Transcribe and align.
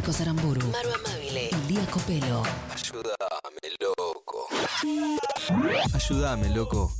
Marcos 0.00 0.20
Aramburu. 0.22 0.66
Maru 0.68 0.88
Amabile. 0.94 1.50
Lía 1.68 1.84
Copelo. 1.90 2.42
Ayúdame, 2.72 3.68
loco. 3.78 4.48
Ayúdame, 5.92 6.48
loco. 6.48 6.90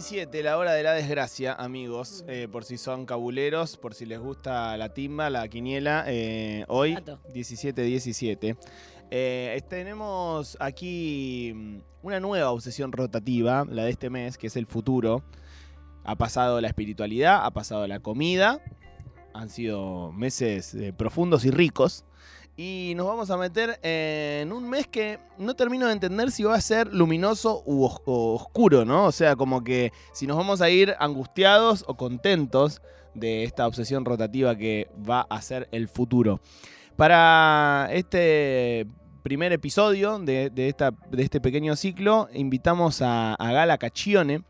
17-17, 0.00 0.42
la 0.42 0.56
hora 0.56 0.72
de 0.72 0.82
la 0.82 0.94
desgracia, 0.94 1.52
amigos. 1.52 2.24
eh, 2.26 2.48
por 2.50 2.64
si 2.64 2.78
son 2.78 3.04
cabuleros, 3.04 3.76
por 3.76 3.94
si 3.94 4.06
les 4.06 4.18
gusta 4.18 4.74
la 4.78 4.94
timba, 4.94 5.28
la 5.28 5.46
quiniela. 5.48 6.04
eh, 6.06 6.64
hoy, 6.68 6.94
Dato. 6.94 7.20
17-17. 7.34 8.56
Eh, 9.10 9.60
tenemos 9.68 10.56
aquí 10.58 11.52
mm, 11.54 11.78
una 12.02 12.18
nueva 12.18 12.50
obsesión 12.50 12.92
rotativa, 12.92 13.66
la 13.68 13.84
de 13.84 13.90
este 13.90 14.08
mes, 14.08 14.38
que 14.38 14.46
es 14.46 14.56
el 14.56 14.66
futuro. 14.66 15.22
Ha 16.04 16.16
pasado 16.16 16.60
la 16.62 16.68
espiritualidad, 16.68 17.44
ha 17.44 17.50
pasado 17.50 17.86
la 17.86 18.00
comida. 18.00 18.58
Han 19.34 19.50
sido 19.50 20.12
meses 20.12 20.74
profundos 20.96 21.44
y 21.44 21.50
ricos. 21.50 22.04
Y 22.62 22.92
nos 22.94 23.06
vamos 23.06 23.30
a 23.30 23.38
meter 23.38 23.80
en 23.82 24.52
un 24.52 24.68
mes 24.68 24.86
que 24.86 25.18
no 25.38 25.54
termino 25.56 25.86
de 25.86 25.94
entender 25.94 26.30
si 26.30 26.42
va 26.42 26.56
a 26.56 26.60
ser 26.60 26.92
luminoso 26.92 27.62
u 27.64 27.84
oscuro, 27.84 28.84
¿no? 28.84 29.06
O 29.06 29.12
sea, 29.12 29.34
como 29.34 29.64
que 29.64 29.94
si 30.12 30.26
nos 30.26 30.36
vamos 30.36 30.60
a 30.60 30.68
ir 30.68 30.94
angustiados 30.98 31.86
o 31.88 31.96
contentos 31.96 32.82
de 33.14 33.44
esta 33.44 33.66
obsesión 33.66 34.04
rotativa 34.04 34.54
que 34.56 34.90
va 35.08 35.22
a 35.30 35.40
ser 35.40 35.70
el 35.72 35.88
futuro. 35.88 36.42
Para 36.96 37.88
este 37.92 38.86
primer 39.22 39.54
episodio 39.54 40.18
de, 40.18 40.52
esta, 40.54 40.90
de 41.10 41.22
este 41.22 41.40
pequeño 41.40 41.76
ciclo, 41.76 42.28
invitamos 42.34 43.00
a, 43.00 43.36
a 43.36 43.52
Gala 43.52 43.78
Cacchione, 43.78 44.42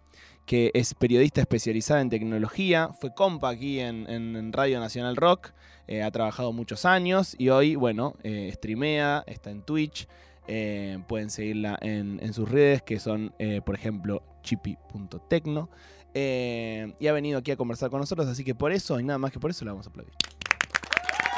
que 0.51 0.73
es 0.75 0.95
periodista 0.95 1.41
especializada 1.41 2.01
en 2.01 2.11
tecnología, 2.11 2.89
fue 3.01 3.15
compa 3.15 3.51
aquí 3.51 3.79
en, 3.79 4.53
Radio 4.53 4.81
Nacional 4.81 5.15
Rock, 5.15 5.53
eh, 5.87 6.03
ha 6.03 6.11
trabajado 6.11 6.53
muchos 6.53 6.84
años 6.84 7.37
y 7.39 7.51
hoy, 7.51 7.77
bueno, 7.77 8.17
eh, 8.25 8.51
streamea, 8.53 9.23
está 9.29 9.53
en 9.53 9.62
Twitch, 9.62 10.09
eh, 10.48 10.98
pueden 11.07 11.31
seguirla 11.31 11.79
en, 11.81 12.19
en 12.20 12.34
sus 12.34 12.48
redes 12.48 12.83
que 12.83 12.98
son, 12.98 13.33
eh, 13.39 13.61
por 13.65 13.77
ejemplo, 13.77 14.25
chipi.tecno. 14.42 15.70
eh, 16.15 16.95
y 16.98 17.07
ha 17.07 17.12
venido 17.12 17.39
aquí 17.39 17.53
a 17.53 17.57
conversar 17.57 17.89
con 17.89 18.01
nosotros, 18.01 18.27
así 18.27 18.42
que 18.42 18.57
por 18.57 18.73
eso 18.73 18.98
y 18.98 19.05
nada 19.05 19.20
más 19.20 19.31
que 19.31 19.39
por 19.39 19.53
eso 19.53 19.64
le 19.64 19.70
vamos 19.70 19.87
a 19.87 19.91
aplaudir. 19.91 20.14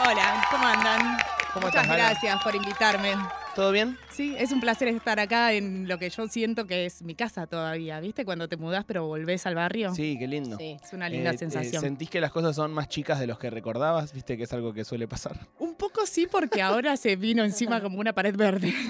Hola, 0.09 0.43
¿cómo 0.51 0.65
andan? 0.65 1.19
¿Cómo 1.53 1.67
Muchas 1.67 1.83
estás, 1.83 1.99
gracias 1.99 2.43
por 2.43 2.55
invitarme. 2.55 3.13
¿Todo 3.55 3.71
bien? 3.71 3.99
Sí, 4.11 4.35
es 4.39 4.51
un 4.51 4.61
placer 4.61 4.89
estar 4.89 5.21
acá 5.21 5.53
en 5.53 5.87
lo 5.87 5.99
que 5.99 6.09
yo 6.09 6.27
siento 6.27 6.67
que 6.67 6.87
es 6.87 7.03
mi 7.03 7.15
casa 7.15 7.47
todavía, 7.47 8.01
¿viste? 8.01 8.25
Cuando 8.25 8.49
te 8.49 8.57
mudás 8.57 8.85
pero 8.87 9.07
volvés 9.07 9.45
al 9.47 9.55
barrio. 9.57 9.95
Sí, 9.95 10.17
qué 10.19 10.27
lindo. 10.27 10.57
Sí, 10.57 10.79
es 10.83 10.93
una 10.95 11.07
linda 11.11 11.33
Eh, 11.33 11.35
eh, 11.35 11.39
sensación. 11.39 11.83
¿Sentís 11.83 12.09
que 12.09 12.21
las 12.23 12.33
cosas 12.33 12.57
son 12.57 12.73
más 12.73 12.89
chicas 12.89 13.21
de 13.21 13.27
los 13.27 13.39
que 13.39 13.51
recordabas? 13.51 14.15
¿Viste 14.15 14.39
que 14.39 14.45
es 14.45 14.53
algo 14.55 14.73
que 14.73 14.85
suele 14.87 15.07
pasar? 15.07 15.39
Un 15.59 15.75
poco 15.75 16.07
sí, 16.07 16.27
porque 16.31 16.63
ahora 16.63 16.97
se 16.97 17.15
vino 17.17 17.45
encima 17.45 17.83
como 17.83 17.99
una 18.01 18.13
pared 18.15 18.35
verde. 18.37 18.73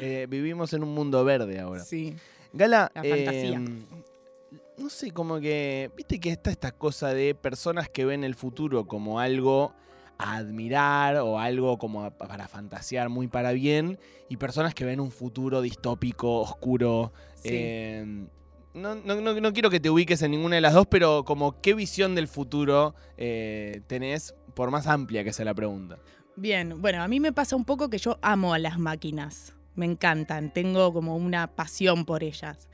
Eh, 0.00 0.26
vivimos 0.28 0.72
en 0.72 0.82
un 0.82 0.92
mundo 0.92 1.24
verde 1.24 1.60
ahora. 1.60 1.82
sí. 1.84 2.14
Gala, 2.52 2.90
La 2.94 3.02
fantasía. 3.02 3.58
eh, 3.58 3.84
no 4.78 4.88
sé, 4.90 5.10
como 5.12 5.40
que, 5.40 5.90
viste 5.96 6.20
que 6.20 6.30
está 6.30 6.50
esta 6.50 6.72
cosa 6.72 7.14
de 7.14 7.34
personas 7.34 7.88
que 7.88 8.04
ven 8.04 8.22
el 8.24 8.34
futuro 8.34 8.86
como 8.86 9.18
algo 9.20 9.72
a 10.18 10.36
admirar 10.36 11.16
o 11.16 11.38
algo 11.38 11.78
como 11.78 12.10
para 12.12 12.48
fantasear 12.48 13.08
muy 13.08 13.26
para 13.28 13.52
bien 13.52 13.98
y 14.28 14.36
personas 14.36 14.74
que 14.74 14.84
ven 14.84 15.00
un 15.00 15.10
futuro 15.10 15.60
distópico, 15.60 16.40
oscuro. 16.40 17.12
Sí. 17.34 17.48
eh, 17.52 18.26
no, 18.74 18.94
no- 18.96 19.20
no- 19.20 19.40
no 19.40 19.52
quiero 19.52 19.70
que 19.70 19.78
te 19.80 19.90
ubiques 19.90 20.20
en 20.22 20.32
ninguna 20.32 20.56
de 20.56 20.60
las 20.60 20.74
dos, 20.74 20.86
pero 20.88 21.24
como 21.24 21.60
qué 21.60 21.74
visión 21.74 22.14
del 22.14 22.26
futuro 22.28 22.94
eh, 23.16 23.82
tenés, 23.86 24.34
por 24.54 24.70
más 24.70 24.86
amplia 24.86 25.22
que 25.24 25.32
sea 25.32 25.44
la 25.44 25.54
pregunta. 25.54 25.98
Bien, 26.36 26.80
bueno, 26.82 27.02
a 27.02 27.06
mí 27.08 27.20
me 27.20 27.32
pasa 27.32 27.54
un 27.54 27.64
poco 27.64 27.88
que 27.90 27.98
yo 27.98 28.18
amo 28.22 28.54
a 28.54 28.58
las 28.58 28.78
máquinas. 28.78 29.54
Me 29.76 29.86
encantan, 29.86 30.52
tengo 30.52 30.92
como 30.92 31.16
una 31.16 31.48
pasión 31.48 32.04
por 32.04 32.24
ellas. 32.24 32.68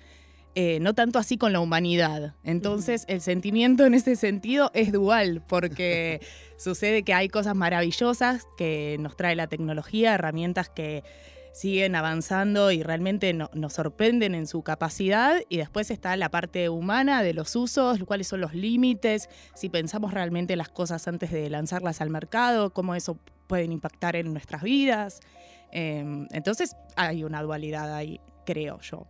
Eh, 0.62 0.78
no 0.81 0.93
tanto 0.94 1.19
así 1.19 1.38
con 1.38 1.54
la 1.54 1.60
humanidad. 1.60 2.34
Entonces, 2.44 3.06
el 3.09 3.22
sentimiento 3.22 3.87
en 3.87 3.94
ese 3.94 4.15
sentido 4.15 4.71
es 4.75 4.93
dual, 4.93 5.43
porque 5.48 6.21
sucede 6.59 7.03
que 7.03 7.15
hay 7.15 7.28
cosas 7.31 7.54
maravillosas 7.54 8.47
que 8.59 8.98
nos 9.00 9.16
trae 9.16 9.34
la 9.37 9.47
tecnología, 9.47 10.12
herramientas 10.15 10.69
que 10.69 11.03
siguen 11.54 11.97
avanzando 11.97 12.71
y 12.72 12.82
realmente 12.82 13.32
no- 13.32 13.48
nos 13.54 13.72
sorprenden 13.72 14.34
en 14.34 14.47
su 14.47 14.62
capacidad. 14.62 15.41
Y 15.48 15.56
después 15.56 15.91
está 15.91 16.15
la 16.19 16.28
parte 16.28 16.69
humana 16.69 17.22
de 17.22 17.32
los 17.32 17.56
usos, 17.56 17.98
cuáles 18.04 18.28
son 18.28 18.42
los 18.42 18.53
límites, 18.53 19.31
si 19.54 19.71
pensamos 19.71 20.12
realmente 20.12 20.56
las 20.56 20.69
cosas 20.69 21.09
antes 21.09 21.31
de 21.32 21.48
lanzarlas 21.48 22.03
al 22.03 22.10
mercado, 22.10 22.69
cómo 22.75 22.94
eso 22.94 23.19
pueden 23.47 23.72
impactar 23.72 24.15
en 24.15 24.31
nuestras 24.34 24.62
vidas. 24.62 25.21
Eh, 25.72 26.04
entonces 26.32 26.77
hay 26.97 27.25
una 27.25 27.41
dualidad 27.41 27.94
ahí, 27.94 28.21
creo 28.44 28.78
yo. 28.81 29.06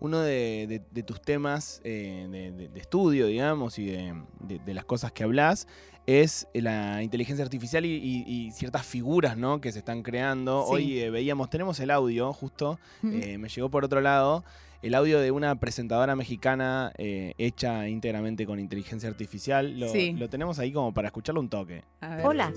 Uno 0.00 0.20
de, 0.20 0.66
de- 0.68 0.82
de 0.90 1.02
tus 1.02 1.20
temas 1.20 1.80
eh, 1.84 2.26
de, 2.72 2.80
estudio, 2.80 3.26
digamos, 3.26 3.78
y 3.78 3.86
de, 3.86 4.74
las 4.74 4.84
cosas 4.84 5.10
que 5.12 5.24
hablas, 5.24 5.66
es 6.06 6.46
la 6.54 7.02
inteligencia 7.02 7.44
artificial 7.44 7.84
y, 7.84 7.90
y- 7.96 8.24
y 8.26 8.50
ciertas 8.52 8.86
figuras 8.86 9.36
¿no? 9.36 9.60
que 9.60 9.72
se 9.72 9.80
están 9.80 10.02
creando. 10.02 10.64
Sí. 10.66 10.72
Hoy 10.72 10.98
eh, 11.00 11.10
veíamos, 11.10 11.50
tenemos 11.50 11.80
el 11.80 11.90
audio, 11.90 12.32
justo, 12.32 12.78
eh, 13.02 13.38
me 13.38 13.48
llegó 13.48 13.68
por 13.70 13.84
otro 13.84 14.00
lado, 14.00 14.44
el 14.80 14.94
audio 14.94 15.18
de 15.18 15.32
una 15.32 15.56
presentadora 15.58 16.14
mexicana 16.14 16.92
eh, 16.98 17.34
hecha 17.36 17.88
íntegramente 17.88 18.46
con 18.46 18.60
inteligencia 18.60 19.08
artificial. 19.08 19.78
Lo, 19.78 19.88
Sí. 19.88 20.12
lo 20.12 20.28
tenemos 20.28 20.58
ahí 20.60 20.72
como 20.72 20.94
para 20.94 21.08
escucharlo 21.08 21.40
un 21.40 21.48
toque. 21.48 21.82
Hola, 22.22 22.52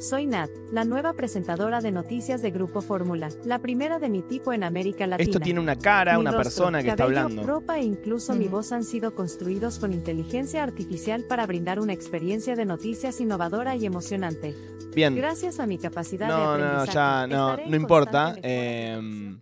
soy 0.00 0.26
Nat, 0.26 0.48
la 0.72 0.84
nueva 0.84 1.12
presentadora 1.14 1.80
de 1.80 1.90
noticias 1.90 2.40
de 2.40 2.52
Grupo 2.52 2.82
Fórmula, 2.82 3.30
la 3.44 3.58
primera 3.58 3.98
de 3.98 4.08
mi 4.08 4.22
tipo 4.22 4.52
en 4.52 4.62
América 4.62 5.08
Latina. 5.08 5.28
Esto 5.28 5.40
tiene 5.40 5.58
una 5.58 5.74
cara, 5.74 6.14
Mi 6.14 6.20
una 6.20 6.30
rostro, 6.30 6.44
persona 6.44 6.82
que 6.82 6.90
está 6.90 7.02
cabello, 7.04 7.20
hablando. 7.22 7.42
ropa 7.44 7.78
e 7.78 7.82
incluso 7.82 8.34
mi 8.36 8.44
Ujú. 8.46 8.56
voz 8.58 8.70
han 8.72 8.84
sido 8.84 9.14
construidos 9.16 9.80
con 9.80 9.92
inteligencia 9.92 10.62
artificial 10.62 11.24
para 11.28 11.46
brindar 11.46 11.80
una 11.80 11.92
experiencia 11.94 12.54
de 12.54 12.64
noticias 12.64 13.20
innovadora 13.20 13.74
y 13.74 13.86
emocionante. 13.86 14.54
Bien. 14.94 15.16
Gracias 15.16 15.58
a 15.58 15.66
mi 15.66 15.78
capacidad 15.78 16.28
de 16.28 16.32
No, 16.32 16.58
no, 16.58 16.64
aprendizaje. 16.64 16.92
ya, 16.94 17.26
no, 17.26 17.50
estaré 17.50 17.64
en 17.64 17.70
no 17.70 17.76
importa, 17.76 18.32
de 18.34 18.40
eh, 18.44 19.36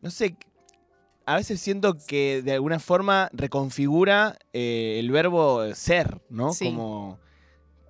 no 0.00 0.10
sé, 0.10 0.36
a 1.26 1.36
veces 1.36 1.60
siento 1.60 1.96
que 2.06 2.42
de 2.42 2.52
alguna 2.52 2.78
forma 2.78 3.28
reconfigura 3.32 4.36
eh, 4.52 4.96
el 5.00 5.10
verbo 5.10 5.74
ser, 5.74 6.20
¿no? 6.28 6.52
Sí. 6.52 6.66
Como, 6.66 7.18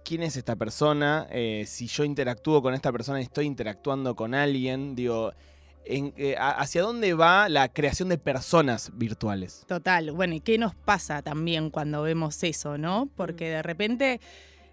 ¿quién 0.04 0.22
es 0.22 0.36
esta 0.36 0.56
persona? 0.56 1.26
Eh, 1.30 1.64
si 1.66 1.86
yo 1.86 2.04
interactúo 2.04 2.62
con 2.62 2.74
esta 2.74 2.92
persona 2.92 3.20
y 3.20 3.24
estoy 3.24 3.46
interactuando 3.46 4.14
con 4.14 4.34
alguien, 4.34 4.94
digo, 4.94 5.32
en- 5.86 6.14
eh, 6.16 6.34
¿hacia 6.38 6.82
dónde 6.82 7.14
va 7.14 7.48
la 7.48 7.68
creación 7.68 8.08
de 8.08 8.18
personas 8.18 8.90
virtuales? 8.94 9.64
Total. 9.66 10.12
Bueno, 10.12 10.34
¿y 10.34 10.40
qué 10.40 10.56
nos 10.58 10.74
pasa 10.74 11.20
también 11.22 11.70
cuando 11.70 12.02
vemos 12.02 12.42
eso, 12.42 12.78
no? 12.78 13.08
Porque 13.16 13.48
de 13.50 13.62
repente 13.62 14.20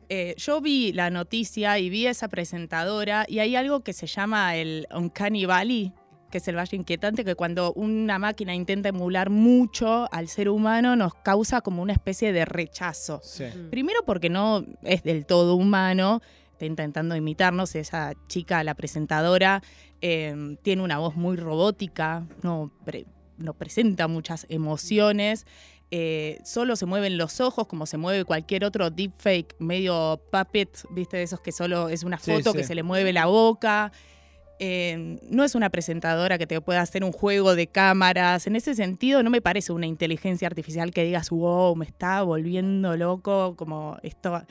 eh, 0.09 0.35
yo 0.38 0.61
vi 0.61 0.91
la 0.93 1.09
noticia 1.09 1.79
y 1.79 1.89
vi 1.89 2.05
a 2.07 2.11
esa 2.11 2.28
presentadora 2.28 3.25
y 3.28 3.39
hay 3.39 3.55
algo 3.55 3.81
que 3.81 3.93
se 3.93 4.07
llama 4.07 4.55
el 4.55 4.85
Uncanny 4.93 5.46
Valley, 5.46 5.93
que 6.31 6.39
es 6.39 6.47
el 6.47 6.55
valle 6.57 6.75
inquietante, 6.78 7.23
que 7.23 7.35
cuando 7.35 7.73
una 7.73 8.17
máquina 8.17 8.55
intenta 8.55 8.89
emular 8.89 9.29
mucho 9.29 10.07
al 10.11 10.28
ser 10.28 10.49
humano 10.49 10.95
nos 10.95 11.13
causa 11.13 11.61
como 11.61 11.83
una 11.83 11.93
especie 11.93 12.33
de 12.33 12.45
rechazo. 12.45 13.19
Sí. 13.23 13.45
Primero 13.69 13.99
porque 14.05 14.29
no 14.29 14.66
es 14.83 15.03
del 15.03 15.25
todo 15.28 15.55
humano, 15.55 16.22
está 16.53 16.66
intentando 16.66 17.16
imitarnos, 17.16 17.75
esa 17.75 18.13
chica, 18.28 18.63
la 18.63 18.73
presentadora, 18.73 19.61
eh, 20.01 20.57
tiene 20.63 20.81
una 20.81 20.97
voz 20.97 21.16
muy 21.16 21.35
robótica, 21.37 22.25
no, 22.41 22.72
pre- 22.85 23.05
no 23.37 23.53
presenta 23.53 24.07
muchas 24.07 24.45
emociones, 24.49 25.45
eh, 25.93 26.39
solo 26.45 26.75
se 26.77 26.85
mueven 26.85 27.17
los 27.17 27.41
ojos 27.41 27.67
como 27.67 27.85
se 27.85 27.97
mueve 27.97 28.23
cualquier 28.23 28.63
otro 28.63 28.89
deepfake, 28.89 29.55
medio 29.59 30.22
puppet, 30.31 30.85
viste, 30.91 31.17
de 31.17 31.23
esos 31.23 31.41
que 31.41 31.51
solo 31.51 31.89
es 31.89 32.03
una 32.03 32.17
Sí, 32.17 32.31
foto 32.31 32.51
sí. 32.53 32.59
que 32.59 32.63
se 32.63 32.75
le 32.75 32.84
mueve 32.84 33.11
la 33.11 33.25
boca. 33.25 33.91
Eh, 34.63 35.17
no 35.28 35.43
es 35.43 35.55
una 35.55 35.72
presentadora 35.72 36.37
que 36.37 36.46
te 36.46 36.61
pueda 36.61 36.81
hacer 36.81 37.03
un 37.03 37.11
juego 37.11 37.55
de 37.55 37.66
cámaras. 37.66 38.46
En 38.46 38.55
ese 38.55 38.75
sentido, 38.75 39.23
no 39.23 39.31
me 39.31 39.41
parece 39.41 39.73
una 39.73 39.87
inteligencia 39.87 40.47
artificial 40.47 40.91
que 40.91 41.03
digas, 41.03 41.31
wow, 41.31 41.75
me 41.75 41.85
está 41.85 42.22
volviendo 42.22 42.96
loco 42.96 43.55
como 43.55 43.97
esta 44.03 44.46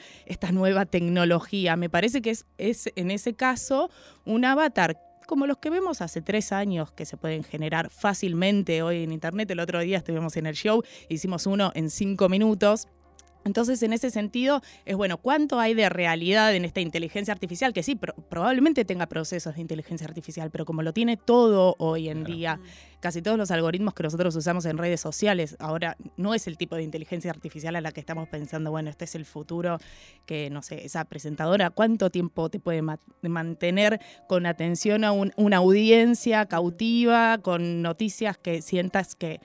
nueva 0.51 0.85
tecnología. 0.85 1.77
Me 1.77 1.89
parece 1.89 2.23
que 2.23 2.31
es 2.59 2.93
en 2.97 3.13
ese 3.13 3.35
caso 3.35 3.89
un 4.25 4.45
avatar 4.45 4.99
como 5.29 5.47
los 5.47 5.59
que 5.59 5.71
vemos 5.71 6.01
hace 6.01 6.21
tres 6.23 6.51
años 6.51 6.91
que 6.91 7.07
se 7.07 7.17
pueden 7.17 7.45
generar 7.45 7.89
fácilmente 7.89 8.83
hoy 8.83 9.05
en 9.05 9.13
Internet. 9.13 9.49
El 9.53 9.61
otro 9.61 9.79
día 9.79 9.99
estuvimos 9.99 10.37
en 10.37 10.47
el 10.47 10.57
show, 10.57 10.83
hicimos 11.09 11.47
uno 11.47 11.71
en 11.77 11.89
cinco 11.89 12.29
minutos. 12.29 12.89
Entonces, 13.45 13.83
en 13.83 13.93
ese 13.93 14.11
sentido, 14.11 14.61
es 14.85 14.97
bueno, 14.97 15.17
¿cuánto 15.19 15.59
hay 15.59 15.75
de 15.75 15.89
realidad 15.89 16.55
en 16.55 16.65
esta 16.65 16.81
inteligencia 16.81 17.33
artificial? 17.33 17.73
Que 17.73 17.83
sí, 17.83 17.95
pro- 17.97 18.15
probablemente 18.29 18.85
tenga 18.85 19.07
procesos 19.07 19.55
de 19.55 19.61
inteligencia 19.63 20.07
artificial, 20.07 20.51
pero 20.51 20.65
como 20.65 20.83
lo 20.83 20.93
tiene 20.93 21.17
todo 21.17 21.75
hoy 21.79 22.09
en 22.09 22.25
día, 22.25 22.61
casi 23.01 23.23
todos 23.23 23.39
los 23.39 23.51
algoritmos 23.51 23.95
que 23.95 24.03
nosotros 24.03 24.37
usamos 24.37 24.67
en 24.67 24.77
redes 24.77 25.01
sociales, 25.01 25.57
ahora 25.59 25.97
no 26.19 26.35
es 26.35 26.47
el 26.47 26.59
tipo 26.59 26.77
de 26.77 26.83
inteligencia 26.83 27.31
artificial 27.31 27.75
a 27.77 27.81
la 27.81 27.93
que 27.93 28.01
estamos 28.01 28.29
pensando, 28.29 28.71
bueno, 28.71 28.91
este 28.91 29.07
es 29.07 29.15
el 29.15 29.25
futuro, 29.25 29.79
que 30.27 30.51
no 30.51 30.61
sé, 30.61 30.85
esa 30.85 31.05
presentadora, 31.07 31.71
¿cuánto 31.71 32.11
tiempo 32.11 32.51
te 32.51 32.61
puede 32.61 32.83
ma- 32.83 32.99
mantener 33.23 34.01
con 34.29 34.45
atención 34.45 35.03
a 35.05 35.13
un- 35.13 35.33
una 35.37 35.57
audiencia 35.59 36.45
cautiva, 36.47 37.39
con 37.39 37.81
noticias 37.81 38.37
que 38.37 38.61
sientas 38.61 39.15
que 39.15 39.41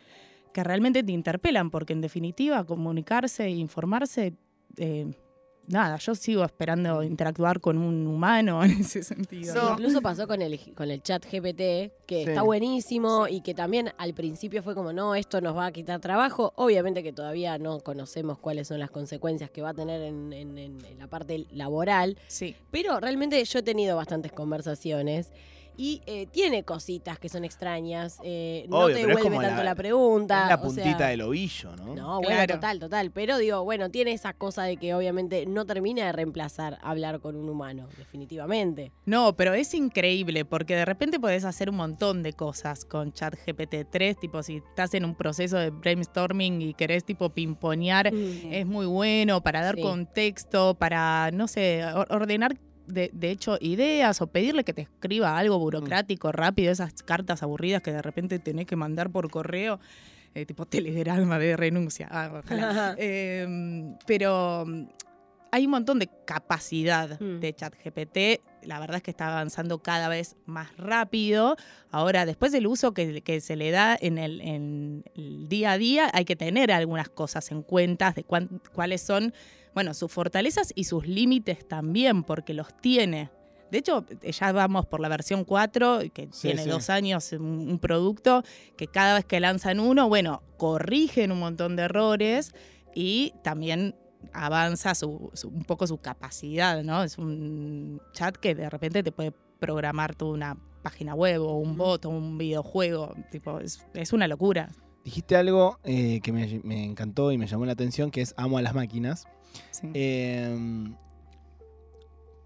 que 0.55 0.63
realmente 0.63 1.03
te 1.03 1.11
interpelan, 1.11 1.69
porque 1.69 1.91
en 1.91 1.99
definitiva 1.99 2.63
comunicarse 2.63 3.43
e 3.43 3.49
informarse, 3.49 4.33
eh, 4.77 5.05
nada, 5.67 5.97
yo 5.97 6.15
sigo 6.15 6.45
esperando 6.45 7.03
interactuar 7.03 7.59
con 7.59 7.77
un 7.77 8.07
humano 8.07 8.63
en 8.63 8.71
ese 8.79 9.03
sentido. 9.03 9.53
No. 9.53 9.71
Incluso 9.73 10.01
pasó 10.01 10.27
con 10.29 10.41
el, 10.41 10.57
con 10.73 10.89
el 10.91 11.01
chat 11.03 11.25
GPT, 11.25 11.59
que 12.07 12.23
Sí. 12.23 12.29
está 12.29 12.41
buenísimo 12.43 13.27
y 13.27 13.41
que 13.41 13.53
también 13.53 13.91
al 13.97 14.13
principio 14.13 14.63
fue 14.63 14.75
como, 14.75 14.93
no, 14.93 15.13
esto 15.13 15.41
nos 15.41 15.57
va 15.57 15.65
a 15.65 15.71
quitar 15.73 15.99
trabajo. 15.99 16.53
Obviamente 16.55 17.03
que 17.03 17.11
todavía 17.11 17.57
no 17.57 17.81
conocemos 17.81 18.37
cuáles 18.39 18.69
son 18.69 18.79
las 18.79 18.91
consecuencias 18.91 19.49
que 19.49 19.61
va 19.61 19.71
a 19.71 19.73
tener 19.73 20.01
en, 20.03 20.31
en- 20.31 20.57
en- 20.57 20.85
en 20.85 20.99
la 20.99 21.07
parte 21.07 21.47
laboral, 21.51 22.17
Sí. 22.27 22.55
pero 22.71 23.01
realmente 23.01 23.43
yo 23.43 23.59
he 23.59 23.63
tenido 23.63 23.97
bastantes 23.97 24.31
conversaciones. 24.31 25.33
Y 25.77 26.01
eh, 26.06 26.27
tiene 26.27 26.63
cositas 26.63 27.19
que 27.19 27.30
son 27.30 27.44
extrañas, 27.45 28.19
eh, 28.24 28.66
no 28.69 28.80
Obvio, 28.86 28.95
te 28.95 29.06
devuelve 29.06 29.22
tanto 29.30 29.42
la- 29.42 29.63
la, 29.63 29.75
pregunta. 29.75 30.44
Es 30.44 30.50
la 30.50 30.56
o 30.56 30.62
puntita 30.62 30.98
sea, 30.98 31.07
del 31.07 31.22
ovillo, 31.22 31.75
¿no? 31.75 31.95
No, 31.95 32.16
bueno, 32.22 32.27
Claro. 32.36 32.56
total, 32.56 32.80
total. 32.80 33.12
Pero 33.12 33.38
digo, 33.38 33.63
bueno, 33.63 33.89
tiene 33.89 34.13
esa 34.13 34.33
cosa 34.33 34.63
de 34.63 34.77
que 34.77 34.94
obviamente 34.94 35.45
no 35.45 35.66
termina 35.66 36.06
de 36.06 36.12
reemplazar 36.12 36.77
hablar 36.81 37.19
con 37.19 37.36
un 37.36 37.50
humano, 37.50 37.88
definitivamente. 37.98 38.92
No, 39.06 39.36
pero 39.36 39.54
es 39.54 39.74
increíble 39.74 40.45
porque 40.45 40.75
de 40.75 40.86
repente 40.86 41.19
podés 41.19 41.45
hacer 41.45 41.69
un 41.69 41.75
montón 41.75 42.24
de 42.24 42.33
cosas 42.33 42.86
con 42.86 43.12
ChatGPT 43.12 43.75
3, 43.92 44.18
tipo 44.19 44.42
si 44.44 44.57
estás 44.57 44.94
en 44.94 45.06
un 45.06 45.16
proceso 45.16 45.57
de 45.57 45.69
brainstorming 45.69 46.62
y 46.62 46.74
querés 46.74 47.04
tipo 47.04 47.30
pimponear, 47.30 48.07
es 48.13 48.66
muy 48.66 48.86
bueno 48.86 49.42
para 49.42 49.62
dar 49.63 49.75
Sí. 49.75 49.81
contexto, 49.81 50.75
para, 50.75 51.31
no 51.31 51.48
sé, 51.48 51.83
or- 51.86 52.07
ordenar 52.10 52.56
de, 52.87 53.09
de 53.13 53.31
hecho 53.31 53.57
ideas 53.61 54.21
o 54.21 54.27
pedirle 54.27 54.63
que 54.63 54.73
te 54.73 54.81
escriba 54.83 55.37
algo 55.37 55.57
burocrático 55.59 56.31
rápido, 56.31 56.71
esas 56.71 56.93
cartas 57.03 57.43
aburridas 57.43 57.81
que 57.81 57.91
de 57.91 58.01
repente 58.01 58.39
tenés 58.39 58.65
que 58.65 58.75
mandar 58.75 59.09
por 59.09 59.29
correo. 59.29 59.79
eh, 60.33 60.45
tipo 60.45 60.65
telegrama 60.65 61.39
de 61.39 61.55
renuncia. 61.55 62.07
Ah, 62.11 62.41
ojalá. 62.43 62.95
Eh, 62.97 63.95
pero 64.05 64.65
mm, 64.67 64.83
hay 65.51 65.63
un 65.65 65.71
montón 65.71 65.97
de 65.99 66.09
capacidad 66.25 67.17
Mm. 67.21 67.39
de 67.39 67.53
ChatGPT. 67.53 68.17
La 68.63 68.79
verdad 68.79 68.97
es 68.97 69.03
que 69.03 69.11
está 69.11 69.29
avanzando 69.29 69.79
cada 69.79 70.09
vez 70.09 70.35
más 70.45 70.75
rápido. 70.75 71.55
Ahora, 71.91 72.25
después 72.25 72.51
del 72.51 72.67
uso 72.67 72.93
que, 72.93 73.21
que 73.21 73.39
se 73.39 73.55
le 73.55 73.71
da 73.71 73.97
en 73.99 74.17
el, 74.17 74.41
en 74.41 75.05
el 75.15 75.47
día 75.47 75.71
a 75.71 75.77
día, 75.77 76.09
hay 76.13 76.25
que 76.25 76.35
tener 76.35 76.71
algunas 76.73 77.07
cosas 77.07 77.49
en 77.51 77.61
cuenta 77.61 78.11
de 78.11 78.23
cuán- 78.25 78.61
cuáles 78.73 79.01
son, 79.01 79.33
bueno, 79.75 79.94
sus 79.94 80.12
fortalezas 80.12 80.72
y 80.74 80.86
sus 80.86 81.06
límites 81.06 81.68
también, 81.68 82.24
porque 82.24 82.56
los 82.56 82.75
tiene. 82.77 83.30
De 83.72 83.80
hecho, 83.80 84.06
ya 84.24 84.51
vamos 84.51 84.86
por 84.86 85.00
la 85.01 85.10
versión 85.10 85.44
4, 85.44 86.00
que 86.13 86.30
Sí, 86.31 86.48
tiene 86.48 86.63
sí. 86.63 86.69
dos 86.69 86.89
años, 86.89 87.31
un, 87.33 87.42
un 87.69 87.80
producto 87.80 88.42
que 88.77 88.88
cada 88.88 89.16
vez 89.16 89.25
que 89.25 89.39
lanzan 89.39 89.80
uno, 89.80 90.07
bueno, 90.07 90.42
corrigen 90.57 91.31
un 91.31 91.39
montón 91.39 91.75
de 91.75 91.83
errores 91.83 92.54
y 92.95 93.33
también 93.44 93.95
avanza 94.33 94.95
su, 94.95 95.30
su- 95.33 95.50
un 95.50 95.63
poco 95.66 95.86
su 95.88 95.98
capacidad, 95.98 96.83
¿no? 96.83 97.04
Es 97.04 97.18
un 97.18 98.01
chat 98.13 98.38
que 98.38 98.56
de 98.56 98.69
repente 98.69 99.04
te 99.04 99.12
puede 99.12 99.33
programar 99.60 100.16
toda 100.16 100.31
una 100.33 100.57
página 100.83 101.13
web 101.16 101.42
o 101.42 101.57
un 101.57 101.75
bot 101.75 102.06
o 102.06 102.10
un 102.10 102.38
videojuego. 102.38 103.13
Tipo, 103.31 103.60
es, 103.60 103.86
es 103.94 104.13
una 104.13 104.27
locura. 104.27 104.69
Dijiste 105.04 105.36
algo 105.36 105.80
eh, 105.83 106.19
que 106.22 106.31
me, 106.31 106.62
me 106.63 106.83
encantó 106.86 107.31
y 107.31 107.38
me 107.38 107.48
llamó 107.48 107.66
la 107.66 107.74
atención, 107.74 108.10
que 108.12 108.22
es 108.22 108.33
amo 108.38 108.57
a 108.57 108.62
las 108.62 108.74
máquinas. 108.74 109.27
Sí. 109.71 109.89
Eh, 109.93 110.55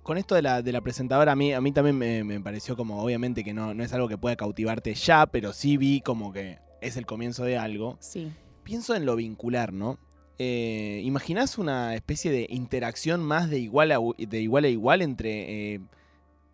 con 0.03 0.17
esto 0.17 0.35
de 0.35 0.41
la, 0.41 0.61
de 0.61 0.71
la 0.71 0.81
presentadora, 0.81 1.33
a 1.33 1.35
mí, 1.35 1.53
a 1.53 1.61
mí 1.61 1.71
también 1.71 1.97
me, 1.97 2.23
me 2.23 2.39
pareció 2.39 2.75
como, 2.75 3.03
obviamente 3.03 3.43
que 3.43 3.53
no, 3.53 3.73
no 3.73 3.83
es 3.83 3.93
algo 3.93 4.07
que 4.07 4.17
pueda 4.17 4.35
cautivarte 4.35 4.95
ya, 4.95 5.27
pero 5.27 5.53
sí 5.53 5.77
vi 5.77 6.01
como 6.01 6.33
que 6.33 6.57
es 6.81 6.97
el 6.97 7.05
comienzo 7.05 7.43
de 7.43 7.57
algo. 7.57 7.97
sí. 7.99 8.31
Pienso 8.63 8.95
en 8.95 9.03
lo 9.03 9.15
vincular, 9.15 9.73
¿no? 9.73 9.97
Eh, 10.37 11.01
¿Imaginás 11.03 11.57
una 11.57 11.95
especie 11.95 12.31
de 12.31 12.45
interacción 12.49 13.19
más 13.19 13.49
de 13.49 13.57
igual 13.57 13.91
a, 13.91 13.97
de 14.17 14.41
igual, 14.41 14.65
a 14.65 14.69
igual 14.69 15.01
entre 15.01 15.73
eh, 15.73 15.79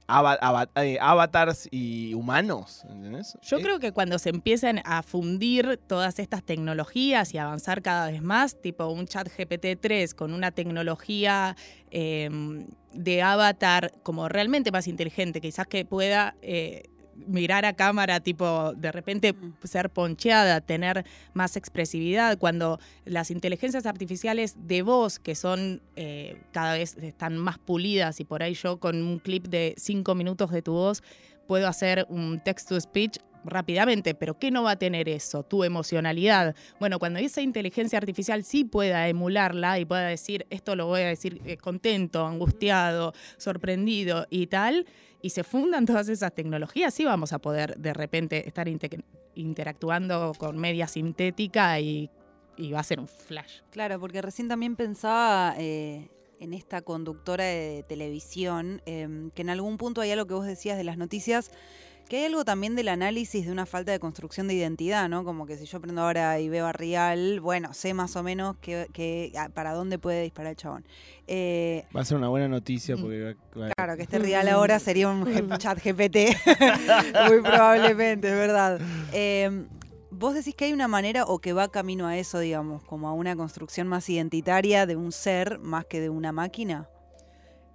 ava- 0.08 0.38
ava- 0.42 0.70
eh, 0.76 0.98
avatars 1.02 1.68
y 1.72 2.14
humanos? 2.14 2.84
¿Entendés? 2.90 3.38
Yo 3.42 3.58
Eh, 3.58 3.62
creo 3.62 3.80
que 3.80 3.92
cuando 3.92 4.20
se 4.20 4.30
empiezan 4.30 4.82
a 4.86 5.02
fundir 5.04 5.80
todas 5.88 6.20
estas 6.20 6.44
tecnologías 6.44 7.34
y 7.34 7.38
avanzar 7.38 7.82
cada 7.82 8.12
vez 8.12 8.22
más, 8.22 8.62
tipo 8.62 8.88
un 8.88 9.08
chat 9.08 9.28
GPT-3 9.28 10.14
con 10.14 10.34
una 10.34 10.52
tecnología 10.52 11.56
eh, 11.92 12.30
de 12.94 13.22
avatar 13.22 13.92
como 14.04 14.30
realmente 14.30 14.72
más 14.72 14.88
inteligente, 14.88 15.42
quizás 15.42 15.68
que 15.68 15.86
pueda 15.86 16.36
eh, 16.42 16.84
mirar 17.28 17.66
a 17.66 17.74
cámara, 17.74 18.20
tipo 18.20 18.74
de 18.74 18.92
repente 18.92 19.36
ser 19.64 19.90
poncheada, 19.90 20.62
tener 20.62 21.06
más 21.34 21.56
expresividad, 21.58 22.38
cuando 22.38 22.80
las 23.06 23.32
inteligencias 23.32 23.86
artificiales 23.86 24.56
de 24.68 24.82
voz, 24.82 25.20
que 25.20 25.36
son 25.36 25.82
eh, 25.96 26.42
cada 26.52 26.74
vez 26.74 26.98
están 26.98 27.38
más 27.38 27.58
pulidas 27.58 28.20
y 28.20 28.26
por 28.26 28.44
ahí 28.44 28.54
yo 28.54 28.80
con 28.80 29.02
un 29.02 29.20
clip 29.20 29.48
de 29.48 29.76
cinco 29.78 30.16
minutos 30.16 30.52
de 30.52 30.62
tu 30.62 30.74
voz 30.74 31.04
puedo 31.48 31.68
hacer 31.68 32.06
un 32.10 32.40
text 32.40 32.70
to 32.70 32.80
speech 32.80 33.18
rápidamente, 33.46 34.16
pero 34.16 34.38
¿qué 34.38 34.52
no 34.52 34.64
va 34.64 34.72
a 34.72 34.76
tener 34.76 35.08
eso? 35.10 35.44
Tu 35.44 35.64
emocionalidad. 35.64 36.56
Bueno, 36.80 37.00
cuando 37.00 37.20
esa 37.20 37.42
inteligencia 37.42 37.98
artificial 37.98 38.44
sí 38.44 38.64
pueda 38.64 39.08
emularla 39.08 39.80
y 39.80 39.86
pueda 39.86 40.08
decir, 40.08 40.46
esto 40.50 40.76
lo 40.76 40.88
voy 40.88 41.02
a 41.02 41.08
decir 41.08 41.42
eh, 41.46 41.58
contento, 41.58 42.26
angustiado, 42.26 43.14
sorprendido 43.38 44.28
y 44.30 44.48
tal, 44.48 44.86
y 45.22 45.30
se 45.32 45.44
fundan 45.44 45.86
todas 45.86 46.10
esas 46.10 46.34
tecnologías, 46.34 46.94
sí 46.94 47.06
vamos 47.06 47.34
a 47.34 47.40
poder 47.40 47.78
de 47.78 47.94
repente 47.94 48.48
estar 48.48 48.68
inte- 48.68 49.04
interactuando 49.36 50.34
con 50.38 50.58
media 50.58 50.88
sintética 50.88 51.80
y, 51.80 52.10
y 52.58 52.72
va 52.72 52.80
a 52.80 52.84
ser 52.84 53.00
un 53.00 53.08
flash. 53.08 53.62
Claro, 53.72 54.00
porque 54.00 54.22
recién 54.22 54.48
también 54.48 54.76
pensaba 54.76 55.56
eh, 55.58 56.10
en 56.40 56.54
esta 56.54 56.82
conductora 56.82 57.44
de 57.44 57.84
televisión, 57.88 58.82
em, 58.86 59.32
que 59.32 59.42
en 59.42 59.50
algún 59.50 59.78
punto 59.78 60.02
hay 60.02 60.12
algo 60.12 60.26
que 60.26 60.34
vos 60.34 60.46
decías 60.46 60.78
de 60.78 60.84
las 60.84 60.98
noticias, 60.98 61.52
que 62.10 62.18
hay 62.18 62.26
algo 62.26 62.46
también 62.46 62.76
del 62.76 62.88
análisis 62.90 63.46
de 63.46 63.52
una 63.52 63.66
falta 63.66 63.92
de 63.92 64.00
construcción 64.00 64.48
de 64.48 64.54
identidad, 64.54 65.10
¿no? 65.10 65.24
Como 65.24 65.46
que 65.46 65.58
si 65.58 65.66
yo 65.66 65.80
prendo 65.82 66.02
ahora 66.02 66.40
y 66.40 66.50
veo 66.50 66.66
a 66.68 66.72
Rial, 66.72 67.40
bueno, 67.42 67.74
sé 67.74 67.94
más 67.94 68.16
o 68.16 68.24
menos 68.24 68.58
que, 68.58 68.88
que- 68.94 69.32
a- 69.38 69.50
para 69.50 69.74
dónde 69.74 69.98
puede 69.98 70.22
disparar 70.24 70.52
el 70.52 70.58
chabón. 70.58 70.86
Eh, 71.28 71.84
Va 71.96 72.02
a 72.02 72.06
ser 72.06 72.18
una 72.18 72.28
buena 72.30 72.48
noticia 72.48 72.96
porque 72.98 73.36
va- 73.56 73.62
va- 73.62 73.72
Claro, 73.76 73.96
que 73.98 74.04
este 74.04 74.20
Rial 74.20 74.48
ahora 74.50 74.80
sería 74.80 75.10
un 75.10 75.26
G- 75.50 75.58
chat 75.58 75.80
GPT. 75.84 76.36
Muy 77.28 77.42
probablemente, 77.42 78.30
es 78.30 78.36
verdad. 78.36 78.80
Eh, 79.14 79.66
Vos 80.18 80.34
decís 80.34 80.56
que 80.56 80.64
hay 80.64 80.72
una 80.72 80.88
manera 80.88 81.26
o 81.26 81.40
que 81.40 81.52
va 81.52 81.68
camino 81.68 82.08
a 82.08 82.18
eso, 82.18 82.40
digamos, 82.40 82.82
como 82.84 83.10
a 83.10 83.14
una 83.14 83.36
construcción 83.36 83.90
más 83.90 84.08
identitaria 84.10 84.86
de 84.86 84.96
un 84.96 85.12
ser 85.12 85.60
más 85.60 85.84
que 85.86 86.00
de 86.00 86.10
una 86.10 86.32
máquina. 86.32 86.88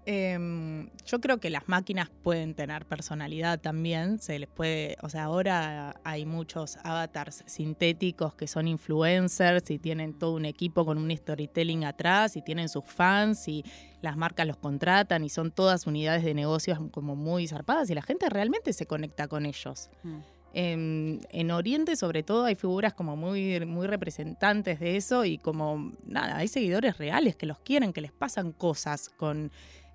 Em, 0.07 0.89
yo 1.05 1.21
creo 1.21 1.39
que 1.39 1.51
las 1.51 1.69
máquinas 1.69 2.09
pueden 2.23 2.55
tener 2.55 2.87
personalidad 2.87 3.61
también. 3.61 4.19
Se 4.19 4.39
les 4.39 4.49
puede, 4.49 4.97
o 5.03 5.11
sea, 5.11 5.25
ahora 5.25 6.01
hay 6.05 6.25
muchos 6.25 6.79
avatars 6.85 7.45
sintéticos 7.47 8.35
que 8.35 8.47
son 8.47 8.67
influencers 8.67 9.71
y 9.71 9.79
tienen 9.79 10.19
todo 10.19 10.35
un 10.35 10.47
equipo 10.47 10.87
con 10.87 10.97
un 10.97 11.15
storytelling 11.15 11.85
atrás 11.85 12.37
y 12.37 12.43
tienen 12.43 12.69
sus 12.69 12.85
fans 12.85 13.47
y 13.47 13.63
las 14.01 14.17
marcas 14.17 14.47
los 14.47 14.57
contratan 14.57 15.23
y 15.23 15.29
son 15.29 15.51
todas 15.51 15.87
unidades 15.87 16.25
de 16.25 16.33
negocios 16.33 16.79
como 16.91 17.15
muy 17.15 17.47
zarpadas 17.47 17.91
y 17.91 17.95
la 17.95 18.03
gente 18.03 18.29
realmente 18.31 18.73
se 18.73 18.87
conecta 18.87 19.29
con 19.29 19.45
ellos. 19.45 19.91
Mm. 20.03 20.19
En, 20.53 21.21
en 21.31 21.51
Oriente, 21.53 21.95
sobre 21.95 22.25
todo, 22.25 22.47
hay 22.47 22.57
figuras 22.57 22.93
como 22.93 23.15
muy, 23.15 23.65
muy 23.67 23.87
representantes 23.87 24.81
de 24.81 24.97
eso 24.97 25.25
y 25.25 25.39
como, 25.39 25.93
nada, 26.05 26.39
hay 26.39 26.49
seguidores 26.49 26.99
reales 26.99 27.37
que 27.37 27.47
los 27.47 27.61
quieren, 27.61 27.93
que 27.93 28.01
les 28.01 28.11
pasan 28.11 28.51
cosas 28.51 29.11
con 29.11 29.53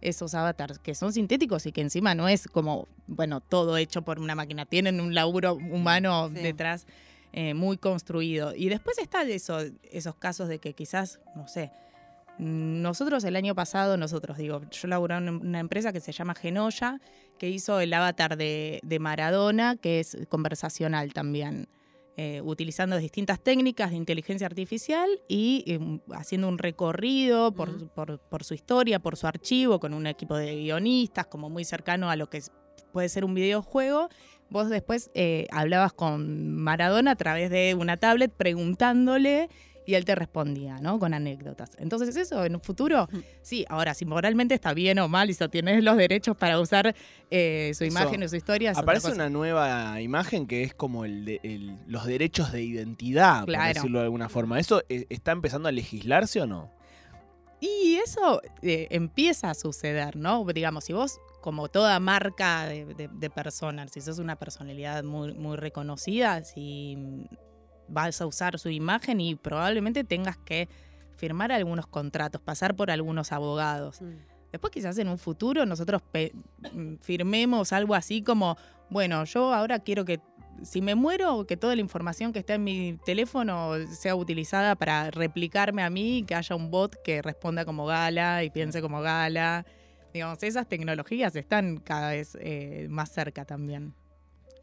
esos 0.08 0.34
avatars 0.36 0.80
que 0.80 0.96
son 0.96 1.12
sintéticos 1.14 1.66
y 1.66 1.72
que 1.72 1.82
encima 1.82 2.16
no 2.16 2.28
es 2.28 2.48
como, 2.48 2.88
bueno, 3.08 3.42
todo 3.42 3.78
hecho 3.78 4.02
por 4.04 4.20
una 4.20 4.36
máquina, 4.36 4.66
tienen 4.66 5.00
un 5.02 5.14
laburo 5.14 5.56
humano 5.56 6.30
Sí. 6.34 6.42
detrás 6.42 6.86
eh, 7.34 7.54
muy 7.54 7.78
construido. 7.78 8.56
Y 8.56 8.70
después 8.70 8.98
está 8.98 9.24
eso, 9.24 9.60
esos 9.92 10.16
casos 10.16 10.48
de 10.48 10.60
que 10.60 10.74
quizás, 10.74 11.20
no 11.36 11.48
sé, 11.48 11.72
nosotros 12.38 13.24
el 13.24 13.36
año 13.36 13.56
pasado, 13.56 13.98
nosotros 13.98 14.38
digo, 14.38 14.62
yo 14.70 14.88
laburaba 14.88 15.22
en 15.26 15.30
una 15.30 15.60
empresa 15.60 15.94
que 15.94 16.00
se 16.02 16.12
llama 16.12 16.36
Genoya, 16.36 17.00
que 17.38 17.50
hizo 17.50 17.80
el 17.80 17.94
avatar 17.94 18.38
de, 18.38 18.80
de 18.84 19.00
Maradona, 19.00 19.76
que 19.78 20.00
es 20.00 20.18
conversacional 20.30 21.14
también. 21.14 21.68
Eh, 22.18 22.42
utilizando 22.44 22.98
distintas 22.98 23.40
técnicas 23.40 23.92
de 23.92 23.98
inteligencia 23.98 24.48
artificial 24.48 25.10
y 25.28 25.64
eh, 25.68 26.00
haciendo 26.16 26.48
un 26.48 26.58
recorrido 26.58 27.52
por, 27.54 27.70
Ujú. 27.70 27.88
por- 27.90 28.20
por 28.20 28.44
su 28.44 28.54
historia, 28.54 29.00
por 29.00 29.18
su 29.18 29.28
archivo, 29.28 29.80
con 29.80 29.94
un 29.94 30.08
equipo 30.08 30.38
de 30.38 30.56
guionistas, 30.56 31.26
como 31.28 31.50
muy 31.50 31.66
cercano 31.66 32.10
a 32.10 32.16
lo 32.16 32.30
que 32.30 32.42
puede 32.94 33.10
ser 33.10 33.26
un 33.26 33.34
videojuego. 33.34 34.10
Vos 34.50 34.70
después 34.70 35.12
eh, 35.16 35.48
hablabas 35.52 35.92
con 35.94 36.56
Maradona 36.56 37.12
a 37.12 37.16
través 37.16 37.50
de 37.50 37.76
una 37.78 37.98
tablet 37.98 38.32
preguntándole 38.32 39.50
y 39.86 39.94
él 39.96 40.06
te 40.06 40.16
respondía, 40.16 40.78
¿no? 40.80 40.98
Con 41.00 41.14
anécdotas. 41.14 41.72
Entonces 41.78 42.16
eso 42.16 42.44
en 42.46 42.56
un 42.56 42.62
futuro, 42.62 43.08
sí, 43.42 43.66
ahora 43.70 43.94
si 43.94 44.06
moralmente 44.06 44.54
está 44.56 44.74
bien 44.74 45.00
o 45.00 45.08
mal 45.08 45.30
y 45.30 45.34
si 45.34 45.48
tienes 45.50 45.84
los 45.84 45.96
derechos 45.98 46.36
para 46.38 46.60
usar 46.60 46.96
eh, 47.32 47.72
su 47.76 47.84
Eso. 47.84 48.00
imagen 48.00 48.24
o 48.24 48.28
su 48.28 48.36
historia, 48.36 48.72
es 48.72 48.78
Aparece 48.78 49.12
una 49.12 49.30
nueva 49.30 50.00
imagen 50.02 50.48
que 50.48 50.64
es 50.64 50.74
como 50.74 51.06
el 51.06 51.26
de- 51.26 51.40
el- 51.44 51.78
los 51.88 52.06
derechos 52.06 52.52
de 52.52 52.64
identidad, 52.64 53.42
por 53.42 53.54
Claro. 53.54 53.74
decirlo 53.74 54.00
de 54.00 54.06
alguna 54.06 54.30
forma. 54.30 54.60
¿Eso 54.60 54.82
eh, 54.90 55.06
está 55.10 55.32
empezando 55.32 55.70
a 55.70 55.72
legislarse 55.72 56.42
o 56.42 56.48
no? 56.48 56.72
Y 57.62 57.96
eso 57.96 58.42
eh, 58.62 58.88
empieza 58.92 59.50
a 59.50 59.54
suceder, 59.54 60.16
¿no? 60.18 60.44
Digamos, 60.46 60.84
si 60.84 60.94
vos, 60.94 61.20
como 61.42 61.68
toda 61.70 62.00
marca 62.00 62.66
de, 62.66 62.86
de, 62.86 63.08
de 63.08 63.30
persona, 63.30 63.88
si 63.88 64.02
sos 64.02 64.20
una 64.20 64.36
personalidad 64.36 65.04
muy, 65.04 65.34
muy 65.34 65.56
reconocida, 65.58 66.44
si 66.44 67.28
vas 67.88 68.22
a 68.22 68.26
usar 68.26 68.60
su 68.60 68.70
imagen 68.70 69.22
y 69.22 69.36
probablemente 69.36 70.04
tengas 70.04 70.38
que 70.38 70.70
firmar 71.16 71.52
algunos 71.52 71.88
contratos, 71.88 72.42
pasar 72.42 72.76
por 72.76 72.92
algunos 72.92 73.32
abogados. 73.32 74.02
Mm. 74.02 74.16
Después 74.52 74.72
quizás 74.72 74.98
en 74.98 75.10
un 75.10 75.18
futuro 75.18 75.66
nosotros 75.66 76.02
mm, 76.74 76.96
firmemos 77.02 77.74
algo 77.74 77.96
así 77.96 78.22
como, 78.22 78.58
bueno, 78.90 79.24
yo 79.26 79.54
ahora 79.54 79.80
quiero 79.80 80.06
que 80.06 80.22
si 80.64 80.82
me 80.82 80.96
muero, 80.96 81.46
que 81.46 81.58
toda 81.58 81.76
la 81.76 81.82
información 81.82 82.32
que 82.32 82.40
está 82.40 82.56
en 82.56 82.64
mi 82.64 82.98
teléfono 83.06 83.74
sea 83.88 84.16
utilizada 84.16 84.76
para 84.76 85.12
replicarme 85.12 85.84
a 85.84 85.90
mí 85.90 86.24
que 86.26 86.36
haya 86.36 86.56
un 86.56 86.72
bot 86.72 86.96
que 87.04 87.22
responda 87.22 87.66
como 87.66 87.86
Gala 87.86 88.44
y 88.44 88.50
piense 88.50 88.82
como 88.82 89.02
Gala. 89.02 89.66
Digamos, 90.14 90.42
esas 90.44 90.68
tecnologías 90.68 91.36
están 91.36 91.78
cada 91.78 92.12
vez 92.12 92.38
eh, 92.40 92.88
más 92.90 93.12
cerca 93.12 93.44
también. 93.44 93.94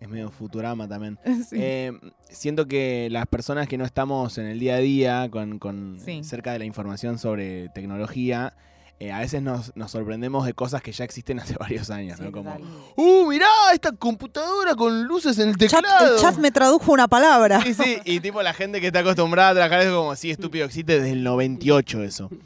Es 0.03 0.09
medio 0.09 0.31
Futurama 0.31 0.89
también. 0.89 1.19
Sí. 1.49 1.57
Eh, 1.59 1.93
siento 2.29 2.67
que 2.67 3.09
las 3.11 3.27
personas 3.27 3.69
que 3.69 3.79
no 3.79 3.85
estamos 3.85 4.37
en 4.39 4.47
el 4.47 4.59
día 4.59 4.75
a 4.75 4.79
día 4.79 5.29
con, 5.31 5.59
con- 5.59 5.99
Sí. 6.05 6.25
cerca 6.25 6.53
de 6.53 6.59
la 6.59 6.65
información 6.65 7.19
sobre 7.19 7.69
tecnología, 7.69 8.55
eh, 8.99 9.11
a 9.13 9.21
veces 9.21 9.43
nos, 9.43 9.75
nos 9.77 9.91
sorprendemos 9.93 10.45
de 10.47 10.55
cosas 10.55 10.83
que 10.83 10.93
ya 10.93 11.05
existen 11.05 11.39
hace 11.41 11.55
varios 11.61 11.91
años, 11.91 12.19
Sí, 12.19 12.25
¿no? 12.25 12.33
Como. 12.33 12.57
¡uh, 12.97 13.27
mirá 13.29 13.47
esta 13.73 13.93
computadora 13.93 14.75
con 14.75 15.05
luces 15.05 15.39
en 15.39 15.51
el 15.51 15.57
Chat- 15.57 15.83
teclado! 15.83 16.17
el 16.17 16.21
chat 16.21 16.37
me 16.39 16.51
tradujo 16.51 16.93
una 16.93 17.07
palabra. 17.09 17.61
Sí, 17.63 17.75
sí, 17.75 17.99
y 18.05 18.19
tipo 18.21 18.43
la 18.43 18.53
gente 18.55 18.81
que 18.81 18.89
está 18.89 19.01
acostumbrada 19.01 19.51
a 19.51 19.55
trabajar 19.55 19.81
es 19.83 19.93
como, 19.93 20.15
sí, 20.17 20.31
estúpido, 20.33 20.67
existe 20.67 20.95
desde 21.01 21.13
el 21.13 21.23
98 21.23 22.03
eso. 22.03 22.29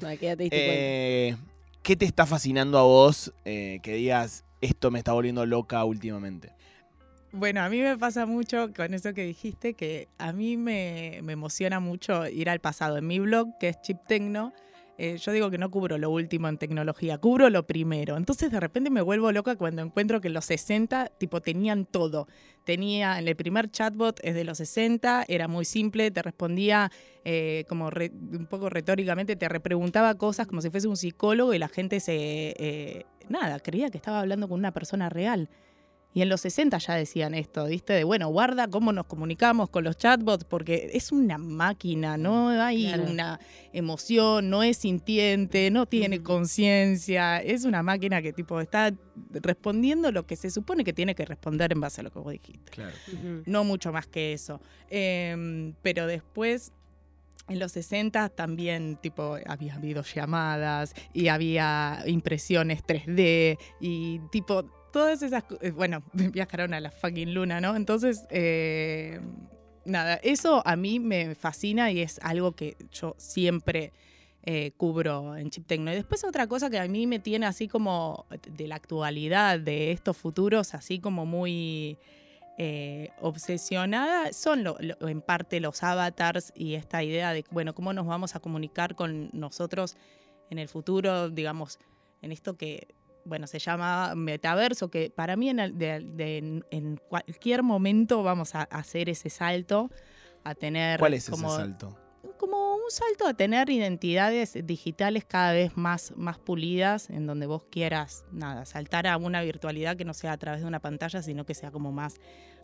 Eh, 0.50 1.36
¿Qué 1.82 1.94
te 1.96 2.04
está 2.04 2.26
fascinando 2.26 2.78
a 2.78 2.82
vos 2.82 3.32
eh, 3.44 3.78
que 3.82 3.94
digas, 3.94 4.44
esto 4.60 4.90
me 4.90 4.98
está 4.98 5.12
volviendo 5.12 5.46
loca 5.46 5.84
últimamente? 5.84 6.52
Bueno, 7.38 7.60
a 7.60 7.68
mí 7.68 7.80
me 7.82 7.98
pasa 7.98 8.24
mucho 8.24 8.72
con 8.74 8.94
eso 8.94 9.12
que 9.12 9.22
dijiste, 9.24 9.74
que 9.74 10.08
a 10.16 10.32
mí 10.32 10.56
me, 10.56 11.18
emociona 11.18 11.80
mucho 11.80 12.26
ir 12.28 12.48
al 12.48 12.60
pasado. 12.60 12.96
En 12.96 13.06
mi 13.06 13.18
blog, 13.18 13.58
que 13.60 13.68
es 13.68 13.80
Chip 13.82 13.98
Tecno, 14.06 14.54
eh, 14.96 15.18
yo 15.18 15.32
digo 15.32 15.50
que 15.50 15.58
no 15.58 15.70
cubro 15.70 15.98
lo 15.98 16.08
último 16.08 16.48
en 16.48 16.56
tecnología, 16.56 17.18
cubro 17.18 17.50
lo 17.50 17.66
primero. 17.66 18.16
Entonces 18.16 18.50
de 18.50 18.58
repente 18.58 18.88
me 18.88 19.02
vuelvo 19.02 19.30
loca 19.32 19.54
cuando 19.56 19.82
encuentro 19.82 20.22
que 20.22 20.30
los 20.30 20.46
60, 20.46 21.10
tipo, 21.18 21.42
tenían 21.42 21.84
todo. 21.84 22.26
Tenía, 22.64 23.18
el 23.18 23.36
primer 23.36 23.70
chatbot 23.70 24.18
es 24.22 24.34
de 24.34 24.44
los 24.44 24.56
60, 24.56 25.26
era 25.28 25.46
muy 25.46 25.66
simple, 25.66 26.10
te 26.10 26.22
respondía 26.22 26.90
eh, 27.26 27.64
como 27.68 27.90
re- 27.90 28.12
un 28.32 28.46
poco 28.46 28.70
retóricamente, 28.70 29.36
te 29.36 29.50
repreguntaba 29.50 30.14
cosas 30.14 30.46
como 30.46 30.62
si 30.62 30.70
fuese 30.70 30.88
un 30.88 30.96
psicólogo 30.96 31.52
y 31.52 31.58
la 31.58 31.68
gente 31.68 32.00
se, 32.00 32.54
eh, 32.56 33.04
nada, 33.28 33.60
creía 33.60 33.90
que 33.90 33.98
estaba 33.98 34.20
hablando 34.20 34.48
con 34.48 34.58
una 34.58 34.72
persona 34.72 35.10
real. 35.10 35.50
Y 36.16 36.22
en 36.22 36.30
los 36.30 36.40
60 36.40 36.78
ya 36.78 36.94
decían 36.94 37.34
esto, 37.34 37.66
¿viste? 37.66 37.92
De 37.92 38.02
bueno, 38.02 38.28
guarda 38.28 38.68
cómo 38.68 38.90
nos 38.90 39.04
comunicamos 39.04 39.68
con 39.68 39.84
los 39.84 39.98
chatbots, 39.98 40.44
porque 40.44 40.88
es 40.94 41.12
una 41.12 41.36
máquina, 41.36 42.16
no 42.16 42.48
hay 42.48 42.86
Claro. 42.86 43.02
una 43.10 43.38
emoción, 43.74 44.48
no 44.48 44.62
es 44.62 44.78
sintiente, 44.78 45.70
no 45.70 45.84
tiene 45.84 46.22
conciencia, 46.22 47.36
es 47.42 47.66
una 47.66 47.82
máquina 47.82 48.22
que 48.22 48.32
tipo 48.32 48.62
está 48.62 48.94
respondiendo 49.30 50.10
lo 50.10 50.26
que 50.26 50.36
se 50.36 50.48
supone 50.50 50.84
que 50.84 50.94
tiene 50.94 51.14
que 51.14 51.26
responder 51.26 51.70
en 51.72 51.80
base 51.82 52.00
a 52.00 52.04
lo 52.04 52.10
que 52.10 52.18
vos 52.18 52.32
dijiste. 52.32 52.70
Claro. 52.72 52.96
No 53.44 53.64
mucho 53.64 53.92
más 53.92 54.06
que 54.06 54.32
eso. 54.32 54.58
Em, 54.88 55.74
pero 55.82 56.06
después, 56.06 56.72
en 57.48 57.58
los 57.58 57.72
60 57.72 58.30
también, 58.30 58.96
tipo, 59.02 59.36
había 59.46 59.76
videollamadas 59.76 60.94
y 61.12 61.28
había 61.28 62.02
impresiones 62.06 62.82
3D 62.86 63.58
y 63.80 64.20
tipo, 64.32 64.64
todas 64.96 65.22
esas 65.22 65.44
cosas. 65.44 65.72
Bueno, 65.74 66.02
viajaron 66.14 66.72
a 66.72 66.80
la 66.80 66.90
fucking 66.90 67.34
luna, 67.34 67.60
¿no? 67.60 67.76
Entonces, 67.76 68.24
eh, 68.30 69.20
nada, 69.84 70.14
eso 70.22 70.62
a 70.66 70.74
mí 70.76 70.98
me 71.00 71.34
fascina 71.34 71.90
y 71.90 72.00
es 72.00 72.18
algo 72.22 72.52
que 72.52 72.76
yo 72.92 73.14
siempre 73.18 73.92
eh, 74.42 74.72
cubro 74.78 75.36
en 75.36 75.50
Chip 75.50 75.66
Tecno. 75.66 75.92
Y 75.92 75.96
después 75.96 76.24
otra 76.24 76.46
cosa 76.46 76.70
que 76.70 76.78
a 76.78 76.88
mí 76.88 77.06
me 77.06 77.18
tiene 77.18 77.44
así 77.44 77.68
como 77.68 78.24
de 78.48 78.68
la 78.68 78.76
actualidad, 78.76 79.60
de 79.60 79.92
estos 79.92 80.16
futuros, 80.16 80.72
así 80.72 80.98
como 80.98 81.26
muy 81.26 81.98
eh, 82.56 83.10
obsesionada, 83.20 84.32
son 84.32 84.64
lo- 84.64 84.78
en 84.80 85.20
parte 85.20 85.60
los 85.60 85.82
avatars 85.82 86.54
y 86.56 86.72
esta 86.74 87.02
idea 87.02 87.34
de, 87.34 87.44
bueno, 87.50 87.74
cómo 87.74 87.92
nos 87.92 88.06
vamos 88.06 88.34
a 88.34 88.40
comunicar 88.40 88.94
con 88.94 89.28
nosotros 89.34 89.96
en 90.48 90.58
el 90.58 90.68
futuro, 90.68 91.28
digamos, 91.28 91.78
en 92.22 92.32
esto 92.32 92.56
que, 92.56 92.94
bueno, 93.26 93.46
se 93.46 93.58
llama 93.58 94.14
metaverso, 94.14 94.88
que 94.90 95.10
para 95.10 95.36
mí 95.36 95.48
en, 95.50 95.58
el- 95.60 95.76
de- 95.78 96.00
de- 96.00 96.62
en 96.70 97.00
cualquier 97.08 97.62
momento 97.62 98.22
vamos 98.22 98.54
a 98.54 98.62
hacer 98.62 99.08
ese 99.08 99.30
salto 99.30 99.90
a 100.44 100.54
tener 100.54 100.98
¿Cuál 101.00 101.14
es 101.14 101.28
como 101.28 101.48
ese 101.48 101.56
salto? 101.56 101.98
como 102.38 102.74
un 102.76 102.90
salto 102.90 103.26
a 103.26 103.34
tener 103.34 103.70
identidades 103.70 104.58
digitales 104.64 105.24
cada 105.24 105.52
vez 105.52 105.76
más, 105.76 106.12
más 106.16 106.38
pulidas, 106.38 107.08
en 107.10 107.26
donde 107.26 107.46
vos 107.46 107.62
quieras, 107.70 108.24
nada, 108.30 108.64
saltar 108.66 109.06
a 109.06 109.16
una 109.16 109.40
virtualidad 109.42 109.96
que 109.96 110.04
no 110.04 110.12
sea 110.14 110.32
a 110.32 110.36
través 110.36 110.60
de 110.60 110.66
una 110.66 110.80
pantalla, 110.80 111.22
sino 111.22 111.46
que 111.46 111.54
sea 111.54 111.70
como 111.70 111.92
más, 111.92 112.16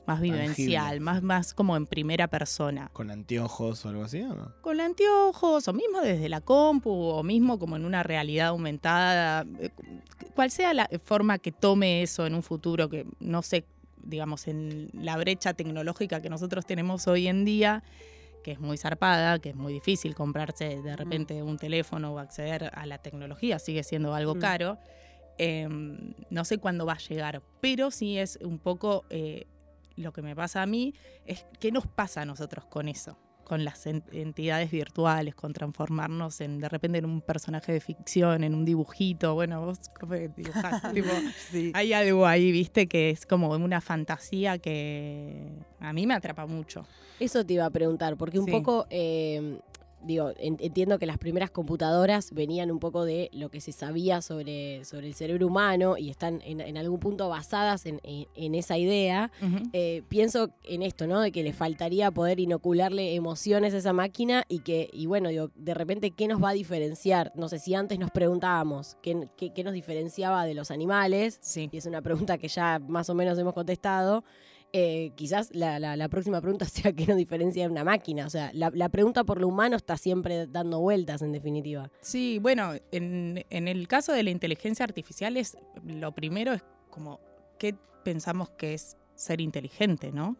más 0.07 0.21
vivencial, 0.21 1.01
más, 1.01 1.23
más 1.23 1.55
como 1.55 1.75
en 1.77 1.87
primera 1.87 2.29
persona. 2.29 2.91
¿Con 2.93 3.11
anteojos 3.11 3.87
o 3.87 3.89
algo 3.89 4.05
así 4.05 4.21
o 4.21 4.35
no? 4.35 4.53
Con 4.61 4.81
anteojos, 4.81 5.67
o 5.69 5.73
mismo 5.73 6.01
desde 6.03 6.29
la 6.29 6.41
compu, 6.43 6.91
o 6.91 7.23
mismo 7.23 7.59
como 7.59 7.77
en 7.77 7.85
una 7.87 8.03
realidad 8.03 8.49
aumentada, 8.49 9.47
eh, 9.59 9.71
cual 10.33 10.51
sea 10.51 10.75
la 10.75 10.89
forma 11.05 11.39
que 11.39 11.53
tome 11.53 12.03
eso 12.03 12.27
en 12.27 12.35
un 12.35 12.43
futuro, 12.43 12.89
que 12.89 13.07
no 13.21 13.43
sé, 13.43 13.65
digamos, 14.03 14.49
en 14.49 14.91
la 14.93 15.17
brecha 15.17 15.55
tecnológica 15.55 16.21
que 16.21 16.29
nosotros 16.31 16.67
tenemos 16.67 17.07
hoy 17.09 17.29
en 17.29 17.45
día, 17.45 17.83
que 18.43 18.53
es 18.53 18.61
muy 18.61 18.77
zarpada, 18.77 19.39
que 19.39 19.51
es 19.51 19.57
muy 19.57 19.73
difícil 19.73 20.15
comprarse 20.17 20.83
de 20.83 20.97
repente 20.97 21.43
un 21.43 21.59
teléfono 21.59 22.13
o 22.13 22.19
acceder 22.19 22.71
a 22.75 22.87
la 22.87 22.99
tecnología, 22.99 23.59
sigue 23.61 23.85
siendo 23.85 24.15
algo 24.15 24.35
Mm. 24.35 24.39
caro. 24.41 24.79
Eh, 25.39 25.69
no 26.29 26.45
sé 26.45 26.59
cuándo 26.59 26.85
va 26.85 26.95
a 26.95 26.99
llegar, 26.99 27.41
pero 27.61 27.91
sí 27.91 28.19
es 28.19 28.39
un 28.43 28.59
poco 28.59 29.05
eh, 29.11 29.47
lo 29.97 30.13
que 30.13 30.23
me 30.23 30.35
pasa 30.35 30.63
a 30.63 30.67
mí, 30.67 30.95
es 31.25 31.47
qué 31.61 31.71
nos 31.71 31.87
pasa 31.87 32.23
a 32.23 32.25
nosotros 32.25 32.65
con 32.67 32.89
eso, 32.89 33.17
con 33.45 33.65
las 33.65 33.87
en- 33.87 34.03
entidades 34.13 34.71
virtuales, 34.71 35.35
con 35.35 35.53
transformarnos 35.53 36.41
en 36.41 36.59
de 36.61 36.69
repente 36.69 36.99
en 36.99 37.05
un 37.05 37.21
personaje 37.21 37.73
de 37.73 37.81
ficción, 37.81 38.45
en 38.45 38.55
un 38.55 38.65
dibujito, 38.65 39.35
bueno, 39.35 39.61
vos 39.65 39.79
cómo 39.99 40.15
dibujás, 40.15 40.83
tipo, 40.95 41.11
Sí. 41.51 41.71
hay 41.75 41.93
algo 41.93 42.27
ahí, 42.27 42.53
viste, 42.53 42.87
que 42.89 43.11
es 43.11 43.27
como 43.27 43.51
una 43.51 43.81
fantasía 43.81 44.59
que 44.59 45.49
a 45.81 45.93
mí 45.93 46.07
me 46.07 46.15
atrapa 46.15 46.47
mucho. 46.47 46.83
Eso 47.21 47.45
te 47.45 47.55
iba 47.55 47.67
a 47.67 47.71
preguntar, 47.71 48.17
porque 48.17 48.39
un 48.39 48.47
Sí. 48.47 48.51
poco, 48.53 48.87
eh, 48.91 49.59
digo, 50.05 50.33
en- 50.39 50.57
entiendo 50.61 50.99
que 50.99 51.07
las 51.07 51.19
primeras 51.19 51.51
computadoras 51.51 52.33
venían 52.33 52.71
un 52.71 52.79
poco 52.79 53.05
de 53.05 53.31
lo 53.33 53.51
que 53.51 53.61
se 53.61 53.73
sabía 53.73 54.21
sobre, 54.23 54.85
sobre 54.85 55.07
el 55.09 55.15
cerebro 55.15 55.47
humano 55.47 55.97
y 55.99 56.11
están 56.11 56.41
en, 56.45 56.61
en 56.61 56.77
algún 56.77 57.01
punto 57.01 57.29
basadas 57.29 57.87
en, 57.87 58.01
en- 58.03 58.27
en 58.35 58.55
esa 58.55 58.79
idea. 58.79 59.31
Eh, 59.73 60.03
pienso 60.09 60.51
en 60.65 60.83
esto, 60.83 61.07
¿no? 61.07 61.21
De 61.21 61.33
que 61.33 61.43
le 61.43 61.53
faltaría 61.53 62.11
poder 62.11 62.41
inocularle 62.41 63.15
emociones 63.15 63.75
a 63.75 63.79
esa 63.79 63.93
máquina 63.93 64.45
y 64.49 64.61
que, 64.61 64.89
y 64.93 65.07
bueno, 65.07 65.29
digo, 65.29 65.51
de 65.55 65.75
repente, 65.75 66.11
¿qué 66.11 66.29
nos 66.29 66.43
va 66.43 66.51
a 66.51 66.55
diferenciar? 66.55 67.33
No 67.35 67.49
sé, 67.49 67.59
si 67.59 67.75
antes 67.75 67.99
nos 67.99 68.11
preguntábamos 68.11 68.97
qué, 69.03 69.29
qué- 69.37 69.53
qué 69.53 69.65
nos 69.65 69.73
diferenciaba 69.73 70.45
de 70.45 70.55
los 70.55 70.71
animales, 70.71 71.39
Sí. 71.43 71.69
y 71.73 71.77
es 71.77 71.87
una 71.87 72.03
pregunta 72.03 72.39
que 72.39 72.49
ya 72.49 72.79
más 72.89 73.09
o 73.11 73.15
menos 73.15 73.39
hemos 73.39 73.55
contestado, 73.55 74.25
eh, 74.73 75.13
quizás 75.17 75.51
la, 75.55 75.79
la- 75.79 75.97
la 75.97 76.09
próxima 76.09 76.41
pregunta 76.41 76.65
sea 76.67 76.93
qué 76.93 77.07
nos 77.07 77.17
diferencia 77.17 77.65
de 77.65 77.71
una 77.71 77.85
máquina. 77.85 78.27
O 78.27 78.31
sea, 78.31 78.51
la, 78.55 78.71
la 78.75 78.89
pregunta 78.89 79.25
por 79.25 79.41
lo 79.41 79.49
humano 79.49 79.77
está 79.77 79.97
siempre 79.97 80.47
dando 80.47 80.81
vueltas, 80.81 81.23
en 81.23 81.33
definitiva. 81.33 81.91
Sí, 82.01 82.39
bueno, 82.41 82.73
en, 82.91 83.45
en 83.51 83.69
el 83.69 83.87
caso 83.89 84.13
de 84.13 84.23
la 84.23 84.31
inteligencia 84.31 84.85
artificial 84.85 85.37
es 85.37 85.57
lo 85.85 86.13
primero 86.13 86.53
es 86.53 86.63
como 86.91 87.21
qué 87.59 87.75
pensamos 88.05 88.51
que 88.51 88.75
es 88.75 88.97
ser 89.15 89.41
inteligente, 89.41 90.11
¿no? 90.11 90.37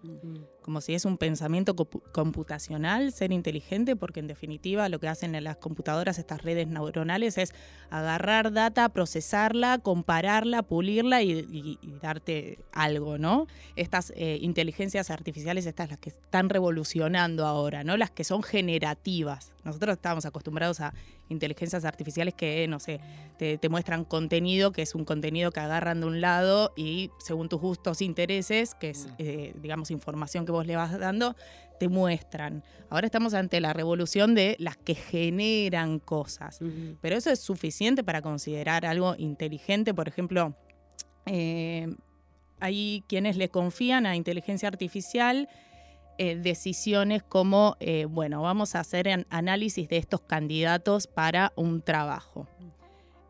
Como 0.63 0.81
si 0.81 0.95
es 0.95 1.05
un 1.05 1.19
pensamiento 1.19 1.75
computacional, 1.77 3.13
ser 3.13 3.33
inteligente, 3.33 3.97
porque 3.97 4.21
en 4.21 4.27
definitiva 4.29 4.89
lo 4.89 5.01
que 5.01 5.09
hacen 5.09 5.35
en 5.35 5.45
las 5.45 5.57
computadoras, 5.57 6.19
estas 6.19 6.43
redes 6.43 6.69
neuronales, 6.69 7.37
es 7.39 7.53
agarrar 7.91 8.53
data, 8.53 8.89
procesarla, 8.89 9.79
compararla, 9.79 10.63
pulirla 10.63 11.23
y, 11.23 11.33
y- 11.33 11.79
y 11.83 11.93
darte 12.01 12.59
algo, 12.73 13.19
¿no? 13.19 13.47
Estas 13.77 14.13
eh, 14.17 14.39
inteligencias 14.41 15.11
artificiales, 15.11 15.67
estas 15.67 15.91
las 15.91 15.99
que 15.99 16.11
están 16.11 16.49
revolucionando 16.49 17.45
ahora, 17.47 17.85
¿no? 17.85 17.97
Las 17.97 18.11
que 18.11 18.25
son 18.25 18.43
generativas. 18.43 19.53
Nosotros 19.65 19.95
estábamos 19.95 20.27
acostumbrados 20.27 20.81
a 20.81 20.93
inteligencias 21.29 21.85
artificiales 21.85 22.35
que, 22.35 22.67
no 22.69 22.79
sé, 22.79 23.01
te, 23.39 23.57
te 23.59 23.69
muestran 23.69 24.05
contenido, 24.05 24.71
que 24.73 24.83
es 24.83 24.95
un 24.95 25.05
contenido 25.05 25.51
que 25.51 25.61
agarran 25.61 26.01
de 26.01 26.07
un 26.07 26.21
lado 26.21 26.73
y 26.77 27.11
según 27.19 27.49
tus 27.49 27.61
gustos, 27.61 28.03
intereses, 28.03 28.75
que 28.75 28.91
es, 28.91 29.09
eh, 29.19 29.55
digamos, 29.63 29.91
información 29.91 30.45
que 30.45 30.52
vos 30.53 30.67
le 30.67 30.77
vas 30.77 30.97
dando, 30.99 31.35
te 31.81 31.89
muestran. 31.89 32.63
Ahora 32.91 33.07
estamos 33.07 33.35
ante 33.35 33.61
la 33.61 33.73
revolución 33.73 34.35
de 34.37 34.55
las 34.61 34.77
que 34.77 34.95
generan 34.95 35.99
cosas. 35.99 36.61
Pero 37.01 37.17
eso 37.17 37.31
es 37.31 37.41
suficiente 37.41 38.05
para 38.05 38.23
considerar 38.23 38.87
algo 38.87 39.17
inteligente. 39.19 39.93
Por 39.93 40.07
ejemplo, 40.07 40.55
eh, 41.27 41.89
hay 42.61 43.03
quienes 43.09 43.37
le 43.37 43.49
confían 43.49 44.07
a 44.07 44.15
inteligencia 44.15 44.69
artificial 44.69 45.49
eh, 46.19 46.37
decisiones 46.37 47.23
como, 47.23 47.77
eh, 47.81 48.05
bueno, 48.05 48.43
vamos 48.43 48.75
a 48.77 48.81
hacer 48.81 49.09
an- 49.09 49.27
análisis 49.31 49.89
de 49.89 49.97
estos 49.97 50.21
candidatos 50.21 51.07
para 51.09 51.53
un 51.57 51.81
trabajo. 51.83 52.47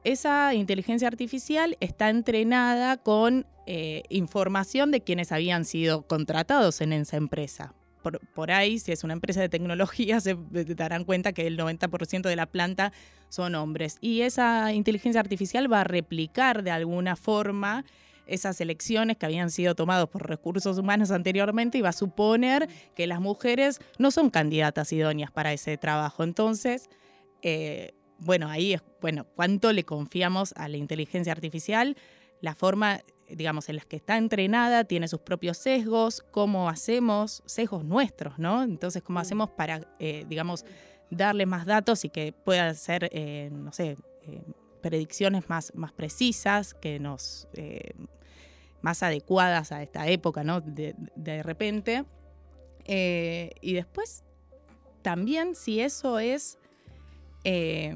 Esa 0.04 0.52
inteligencia 0.54 1.06
artificial 1.06 1.76
está 1.80 2.11
entrenada 2.11 2.97
con 2.97 3.47
eh, 3.66 4.02
información 4.09 4.90
de 4.90 5.00
quienes 5.00 5.30
habían 5.30 5.64
sido 5.64 6.02
contratados 6.09 6.80
en 6.80 6.92
esa 6.92 7.16
empresa. 7.16 7.75
Por, 8.02 8.18
por 8.35 8.50
ahí, 8.50 8.80
si 8.80 8.90
es 8.90 9.04
una 9.04 9.12
empresa 9.12 9.40
de 9.40 9.49
tecnología, 9.49 10.21
se 10.21 10.37
darán 10.75 11.04
cuenta 11.04 11.32
que 11.32 11.47
el 11.47 11.56
90% 11.56 12.23
de 12.23 12.35
la 12.35 12.47
planta 12.47 12.92
son 13.28 13.54
hombres. 13.54 13.99
Y 14.00 14.23
esa 14.23 14.73
inteligencia 14.73 15.21
artificial 15.21 15.73
va 15.73 15.82
a 15.82 15.85
replicar 15.85 16.64
de 16.64 16.73
alguna 16.73 17.14
forma 17.14 17.85
esas 18.26 18.61
elecciones 18.61 19.16
que 19.16 19.26
habían 19.26 19.50
sido 19.50 19.75
tomadas 19.76 20.09
por 20.09 20.28
recursos 20.28 20.78
humanos 20.78 21.11
anteriormente 21.12 21.78
y 21.78 21.80
va 21.80 21.90
a 21.90 21.92
suponer 21.92 22.68
que 22.97 23.06
las 23.06 23.21
mujeres 23.21 23.80
no 23.99 24.11
son 24.11 24.30
candidatas 24.30 24.92
idóneas 24.92 25.30
para 25.30 25.52
ese 25.52 25.76
trabajo. 25.76 26.25
Entonces, 26.25 26.88
eh, 27.42 27.92
bueno, 28.25 28.49
ahí 28.49 28.75
es, 28.75 28.83
bueno, 29.00 29.26
¿cuánto 29.35 29.73
le 29.73 29.85
confiamos 29.85 30.52
a 30.57 30.69
la 30.69 30.76
inteligencia 30.76 31.33
artificial? 31.33 31.97
La 32.41 32.55
forma, 32.55 33.00
digamos, 33.29 33.69
en 33.69 33.76
la 33.76 33.83
que 33.83 33.97
está 33.97 34.17
entrenada 34.17 34.85
tiene 34.85 35.09
sus 35.09 35.21
propios 35.21 35.59
sesgos, 35.59 36.25
cómo 36.31 36.69
hacemos, 36.69 37.43
sesgos 37.47 37.85
nuestros, 37.85 38.38
¿no? 38.38 38.62
Entonces, 38.62 39.02
¿cómo 39.02 39.19
hacemos 39.19 39.50
para, 39.50 39.87
eh, 39.99 40.25
digamos, 40.29 40.64
darle 41.11 41.47
más 41.47 41.67
datos 41.67 42.05
y 42.05 42.11
que 42.11 42.33
pueda 42.33 42.69
hacer, 42.69 43.11
eh, 43.12 43.50
no 43.52 43.73
sé, 43.73 43.97
eh, 44.23 44.43
predicciones 44.81 45.49
más, 45.49 45.73
más 45.75 45.93
precisas, 45.93 46.75
que 46.75 46.99
nos 46.99 47.49
más 48.81 49.02
adecuadas 49.05 49.71
a 49.71 49.81
esta 49.83 50.09
época, 50.09 50.43
¿no? 50.43 50.61
De, 50.61 50.97
de 51.14 51.43
repente. 51.45 52.05
Y 52.85 53.73
después, 53.75 54.25
también 55.02 55.55
si 55.55 55.81
eso 55.81 56.19
es, 56.19 56.59
eh, 57.44 57.94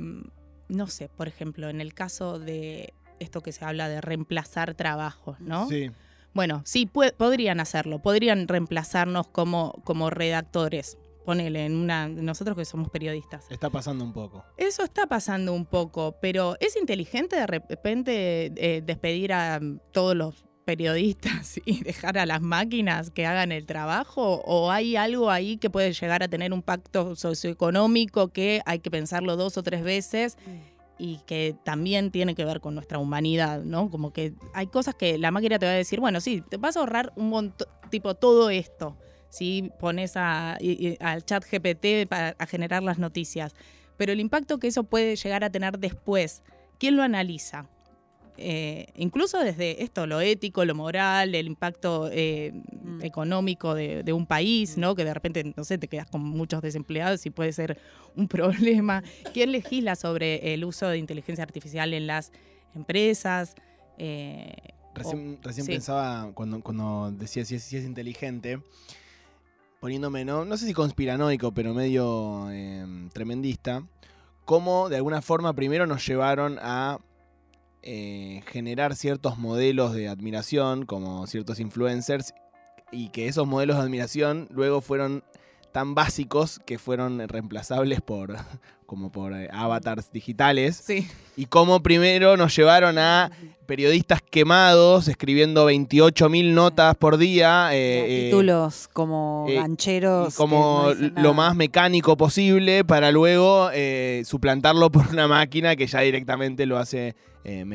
no 0.68 0.86
sé, 0.86 1.08
por 1.08 1.28
ejemplo, 1.28 1.68
en 1.68 1.80
el 1.80 1.94
caso 1.94 2.38
de 2.38 2.94
esto 3.18 3.40
que 3.40 3.52
se 3.52 3.64
habla 3.64 3.88
de 3.88 4.00
reemplazar 4.00 4.74
trabajos, 4.74 5.40
¿no? 5.40 5.68
Sí. 5.68 5.90
Bueno, 6.34 6.60
sí, 6.66 6.86
podrían 6.86 7.60
hacerlo, 7.60 8.00
podrían 8.00 8.46
reemplazarnos 8.46 9.26
como, 9.28 9.72
como 9.84 10.10
redactores. 10.10 10.98
Ponele, 11.24 11.64
en 11.64 11.74
una, 11.74 12.08
nosotros 12.08 12.56
que 12.56 12.64
somos 12.64 12.88
periodistas. 12.90 13.50
Está 13.50 13.68
pasando 13.70 14.04
un 14.04 14.12
poco. 14.12 14.44
Eso 14.56 14.84
está 14.84 15.06
pasando 15.06 15.54
un 15.54 15.64
poco, 15.66 16.16
pero 16.20 16.56
¿es 16.60 16.76
inteligente 16.76 17.36
de 17.36 17.46
repente 17.46 18.52
eh, 18.54 18.82
despedir 18.84 19.32
a 19.32 19.58
todos 19.92 20.14
los 20.14 20.45
periodistas 20.66 21.58
y 21.64 21.82
dejar 21.82 22.18
a 22.18 22.26
las 22.26 22.42
máquinas 22.42 23.10
que 23.10 23.24
hagan 23.24 23.52
el 23.52 23.64
trabajo? 23.64 24.42
¿O 24.44 24.70
hay 24.70 24.96
algo 24.96 25.30
ahí 25.30 25.56
que 25.56 25.70
puede 25.70 25.94
llegar 25.94 26.22
a 26.22 26.28
tener 26.28 26.52
un 26.52 26.60
pacto 26.60 27.16
socioeconómico 27.16 28.28
que 28.28 28.60
hay 28.66 28.80
que 28.80 28.90
pensarlo 28.90 29.36
dos 29.36 29.56
o 29.56 29.62
tres 29.62 29.82
veces? 29.82 30.36
y 30.98 31.18
que 31.26 31.54
también 31.62 32.10
tiene 32.10 32.34
que 32.34 32.46
ver 32.46 32.62
con 32.62 32.74
nuestra 32.74 32.98
humanidad, 32.98 33.62
¿no? 33.62 33.90
Como 33.90 34.14
que 34.14 34.32
hay 34.54 34.66
cosas 34.66 34.94
que 34.94 35.18
la 35.18 35.30
máquina 35.30 35.58
te 35.58 35.66
va 35.66 35.72
a 35.72 35.74
decir, 35.74 36.00
bueno, 36.00 36.22
sí, 36.22 36.42
te 36.48 36.56
vas 36.56 36.74
a 36.74 36.80
ahorrar 36.80 37.12
un 37.16 37.28
montón, 37.28 37.68
tipo 37.90 38.14
todo 38.14 38.48
esto, 38.48 38.96
si 39.28 39.70
pones 39.78 40.16
a, 40.16 40.56
al 41.00 41.24
chat 41.26 41.44
GPT 41.44 42.08
para 42.08 42.34
a 42.38 42.46
generar 42.46 42.82
las 42.82 42.98
noticias, 42.98 43.54
pero 43.98 44.12
el 44.12 44.20
impacto 44.20 44.58
que 44.58 44.68
eso 44.68 44.84
puede 44.84 45.16
llegar 45.16 45.44
a 45.44 45.50
tener 45.50 45.78
después, 45.78 46.42
¿quién 46.78 46.96
lo 46.96 47.02
analiza? 47.02 47.68
Eh, 48.38 48.86
incluso 48.96 49.38
desde 49.40 49.82
esto, 49.82 50.06
lo 50.06 50.20
ético, 50.20 50.64
lo 50.64 50.74
moral, 50.74 51.34
el 51.34 51.46
impacto 51.46 52.08
eh, 52.12 52.52
Mm. 52.82 53.02
económico 53.02 53.74
de, 53.74 54.02
de 54.04 54.12
un 54.12 54.26
país, 54.26 54.78
¿no? 54.78 54.94
Que 54.94 55.04
de 55.04 55.12
repente, 55.12 55.52
no 55.56 55.64
sé, 55.64 55.76
te 55.78 55.88
quedas 55.88 56.06
con 56.08 56.22
muchos 56.22 56.62
desempleados 56.62 57.26
y 57.26 57.30
puede 57.30 57.52
ser 57.52 57.78
un 58.14 58.28
problema. 58.28 59.02
¿Quién 59.34 59.52
legisla 59.52 59.96
sobre 59.96 60.54
el 60.54 60.64
uso 60.64 60.86
de 60.88 60.98
inteligencia 60.98 61.42
artificial 61.42 61.92
en 61.94 62.06
las 62.06 62.30
empresas? 62.74 63.54
Eh, 63.98 64.54
Recién, 64.94 65.38
recién 65.42 65.66
sí. 65.66 65.72
pensaba, 65.72 66.30
cuando, 66.32 66.60
cuando 66.62 67.10
decía 67.12 67.44
si 67.44 67.56
es, 67.56 67.62
si 67.64 67.76
es 67.76 67.84
inteligente, 67.84 68.60
poniéndome, 69.80 70.24
no, 70.24 70.44
no 70.44 70.56
sé 70.56 70.66
si 70.66 70.72
conspiranoico, 70.72 71.52
pero 71.52 71.74
medio 71.74 72.48
eh, 72.50 72.84
tremendista, 73.12 73.82
cómo 74.44 74.88
de 74.88 74.96
alguna 74.96 75.20
forma 75.22 75.52
primero 75.52 75.86
nos 75.86 76.06
llevaron 76.06 76.58
a 76.62 76.98
eh, 77.88 78.42
generar 78.48 78.96
ciertos 78.96 79.38
modelos 79.38 79.94
de 79.94 80.08
admiración, 80.08 80.86
como 80.86 81.24
ciertos 81.28 81.60
influencers, 81.60 82.34
y 82.90 83.10
que 83.10 83.28
esos 83.28 83.46
modelos 83.46 83.76
de 83.76 83.84
admiración 83.84 84.48
luego 84.50 84.80
fueron 84.80 85.22
tan 85.76 85.94
básicos 85.94 86.58
que 86.64 86.78
fueron 86.78 87.28
reemplazables 87.28 88.00
por 88.00 88.34
como 88.86 89.12
por 89.12 89.34
eh, 89.34 89.50
avatars 89.52 90.10
digitales. 90.10 90.80
Sí, 90.82 91.06
y 91.36 91.44
cómo 91.44 91.82
primero 91.82 92.38
nos 92.38 92.56
llevaron 92.56 92.96
a 92.96 93.30
periodistas 93.66 94.22
quemados 94.22 95.06
escribiendo 95.06 95.70
28.000 95.70 96.54
notas 96.54 96.94
por 96.96 97.18
día 97.18 97.74
eh, 97.74 98.06
eh, 98.08 98.30
títulos 98.30 98.88
como 98.90 99.44
eh, 99.50 99.56
gancheros. 99.56 100.34
como 100.36 100.94
no 100.98 101.20
lo 101.20 101.34
más 101.34 101.54
mecánico 101.54 102.16
posible 102.16 102.82
para 102.82 103.10
luego 103.10 103.68
eh, 103.74 104.22
suplantarlo 104.24 104.90
por 104.90 105.08
una 105.08 105.28
máquina 105.28 105.76
que 105.76 105.86
ya 105.86 106.00
directamente 106.00 106.64
lo 106.64 106.78
hace 106.78 107.14
eh, 107.44 107.66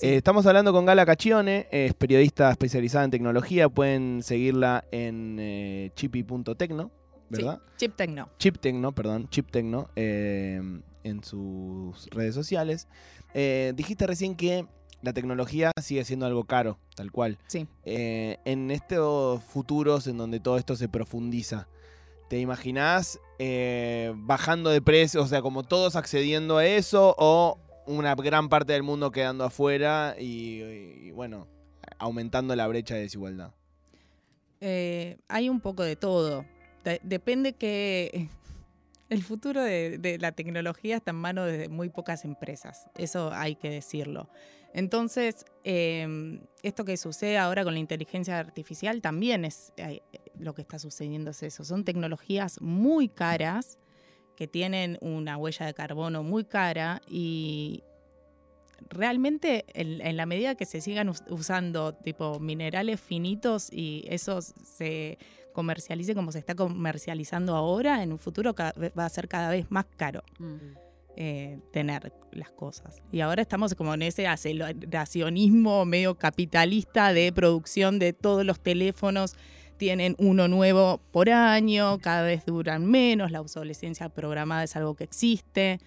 Eh, 0.00 0.14
estamos 0.14 0.46
hablando 0.46 0.72
con 0.72 0.86
Gala 0.86 1.04
Cachione, 1.04 1.66
es 1.72 1.92
periodista 1.92 2.52
especializada 2.52 3.04
en 3.04 3.10
tecnología. 3.10 3.68
Pueden 3.68 4.22
seguirla 4.22 4.84
en 4.92 5.38
eh, 5.40 5.90
chipi.tecno, 5.96 6.92
¿verdad? 7.28 7.60
Sí, 7.64 7.76
Chip 7.78 7.96
Tecno. 7.96 8.28
Chip 8.38 8.58
Tecno, 8.58 8.92
perdón, 8.92 9.28
Chip 9.28 9.50
Tecno, 9.50 9.90
eh, 9.96 10.60
en 11.02 11.24
sus 11.24 12.08
redes 12.10 12.32
sociales. 12.32 12.86
Eh, 13.34 13.72
dijiste 13.74 14.06
recién 14.06 14.36
que 14.36 14.66
la 15.02 15.12
tecnología 15.12 15.72
sigue 15.82 16.04
siendo 16.04 16.26
algo 16.26 16.44
caro, 16.44 16.78
tal 16.94 17.10
cual. 17.10 17.38
Sí. 17.48 17.66
En 17.84 18.70
estos 18.70 19.42
futuros 19.42 20.06
en 20.06 20.16
donde 20.16 20.38
todo 20.38 20.58
esto 20.58 20.76
se 20.76 20.88
profundiza, 20.88 21.66
¿te 22.28 22.38
imaginás 22.38 23.18
bajando 24.14 24.70
de 24.70 24.80
precio, 24.80 25.22
o 25.22 25.26
sea, 25.26 25.42
como 25.42 25.64
todos 25.64 25.96
accediendo 25.96 26.58
a 26.58 26.66
eso 26.66 27.16
o 27.18 27.58
una 27.88 28.14
gran 28.14 28.48
parte 28.48 28.72
del 28.72 28.82
mundo 28.82 29.10
quedando 29.10 29.44
afuera 29.44 30.14
y, 30.18 31.10
bueno, 31.12 31.46
aumentando 31.98 32.54
la 32.54 32.66
brecha 32.66 32.94
de 32.94 33.02
desigualdad? 33.02 33.52
Eh, 34.60 35.18
hay 35.28 35.48
un 35.48 35.60
poco 35.60 35.82
de 35.82 35.96
todo. 35.96 36.44
De- 36.84 37.00
depende 37.02 37.54
que 37.54 38.28
El 39.08 39.22
futuro 39.22 39.62
de, 39.62 40.18
la 40.20 40.32
tecnología 40.32 40.96
está 40.96 41.12
en 41.12 41.16
manos 41.16 41.50
de 41.50 41.68
muy 41.70 41.88
pocas 41.88 42.26
empresas, 42.26 42.88
eso 42.94 43.32
hay 43.32 43.56
que 43.56 43.70
decirlo. 43.70 44.28
Entonces, 44.74 45.46
eh, 45.64 46.38
esto 46.62 46.84
que 46.84 46.98
sucede 46.98 47.38
ahora 47.38 47.64
con 47.64 47.72
la 47.72 47.80
inteligencia 47.80 48.38
artificial 48.38 49.00
también 49.00 49.46
es 49.46 49.72
eh, 49.78 50.02
lo 50.38 50.54
que 50.54 50.60
está 50.60 50.78
sucediendo 50.78 51.30
es 51.30 51.42
eso. 51.42 51.64
Son 51.64 51.84
tecnologías 51.84 52.60
muy 52.60 53.08
caras 53.08 53.78
que 54.38 54.46
tienen 54.46 54.98
una 55.00 55.36
huella 55.36 55.66
de 55.66 55.74
carbono 55.74 56.22
muy 56.22 56.44
cara 56.44 57.02
y 57.08 57.82
realmente 58.88 59.64
en, 59.74 60.00
en 60.00 60.16
la 60.16 60.26
medida 60.26 60.54
que 60.54 60.64
se 60.64 60.80
sigan 60.80 61.08
us- 61.08 61.24
usando 61.28 61.92
tipo 61.92 62.38
minerales 62.38 63.00
finitos 63.00 63.68
y 63.72 64.04
eso 64.08 64.40
se 64.40 65.18
comercialice 65.52 66.14
como 66.14 66.30
se 66.30 66.38
está 66.38 66.54
comercializando 66.54 67.56
ahora, 67.56 68.04
en 68.04 68.12
un 68.12 68.18
futuro 68.20 68.54
va 68.56 69.04
a 69.04 69.08
ser 69.08 69.26
cada 69.26 69.50
vez 69.50 69.66
más 69.72 69.86
caro 69.96 70.22
eh, 71.16 71.58
tener 71.72 72.12
las 72.30 72.52
cosas. 72.52 73.02
Y 73.10 73.18
ahora 73.22 73.42
estamos 73.42 73.74
como 73.74 73.92
en 73.94 74.02
ese 74.02 74.28
aceleracionismo 74.28 75.84
medio 75.84 76.14
capitalista 76.16 77.12
de 77.12 77.32
producción 77.32 77.98
de 77.98 78.12
todos 78.12 78.44
los 78.46 78.60
teléfonos. 78.60 79.34
Tienen 79.78 80.16
uno 80.18 80.48
nuevo 80.48 81.00
por 81.12 81.30
año, 81.30 81.98
cada 82.00 82.22
vez 82.22 82.44
duran 82.44 82.84
menos, 82.84 83.30
la 83.30 83.40
obsolescencia 83.40 84.08
programada 84.08 84.64
es 84.64 84.74
algo 84.76 84.94
que 84.94 85.04
existe. 85.04 85.78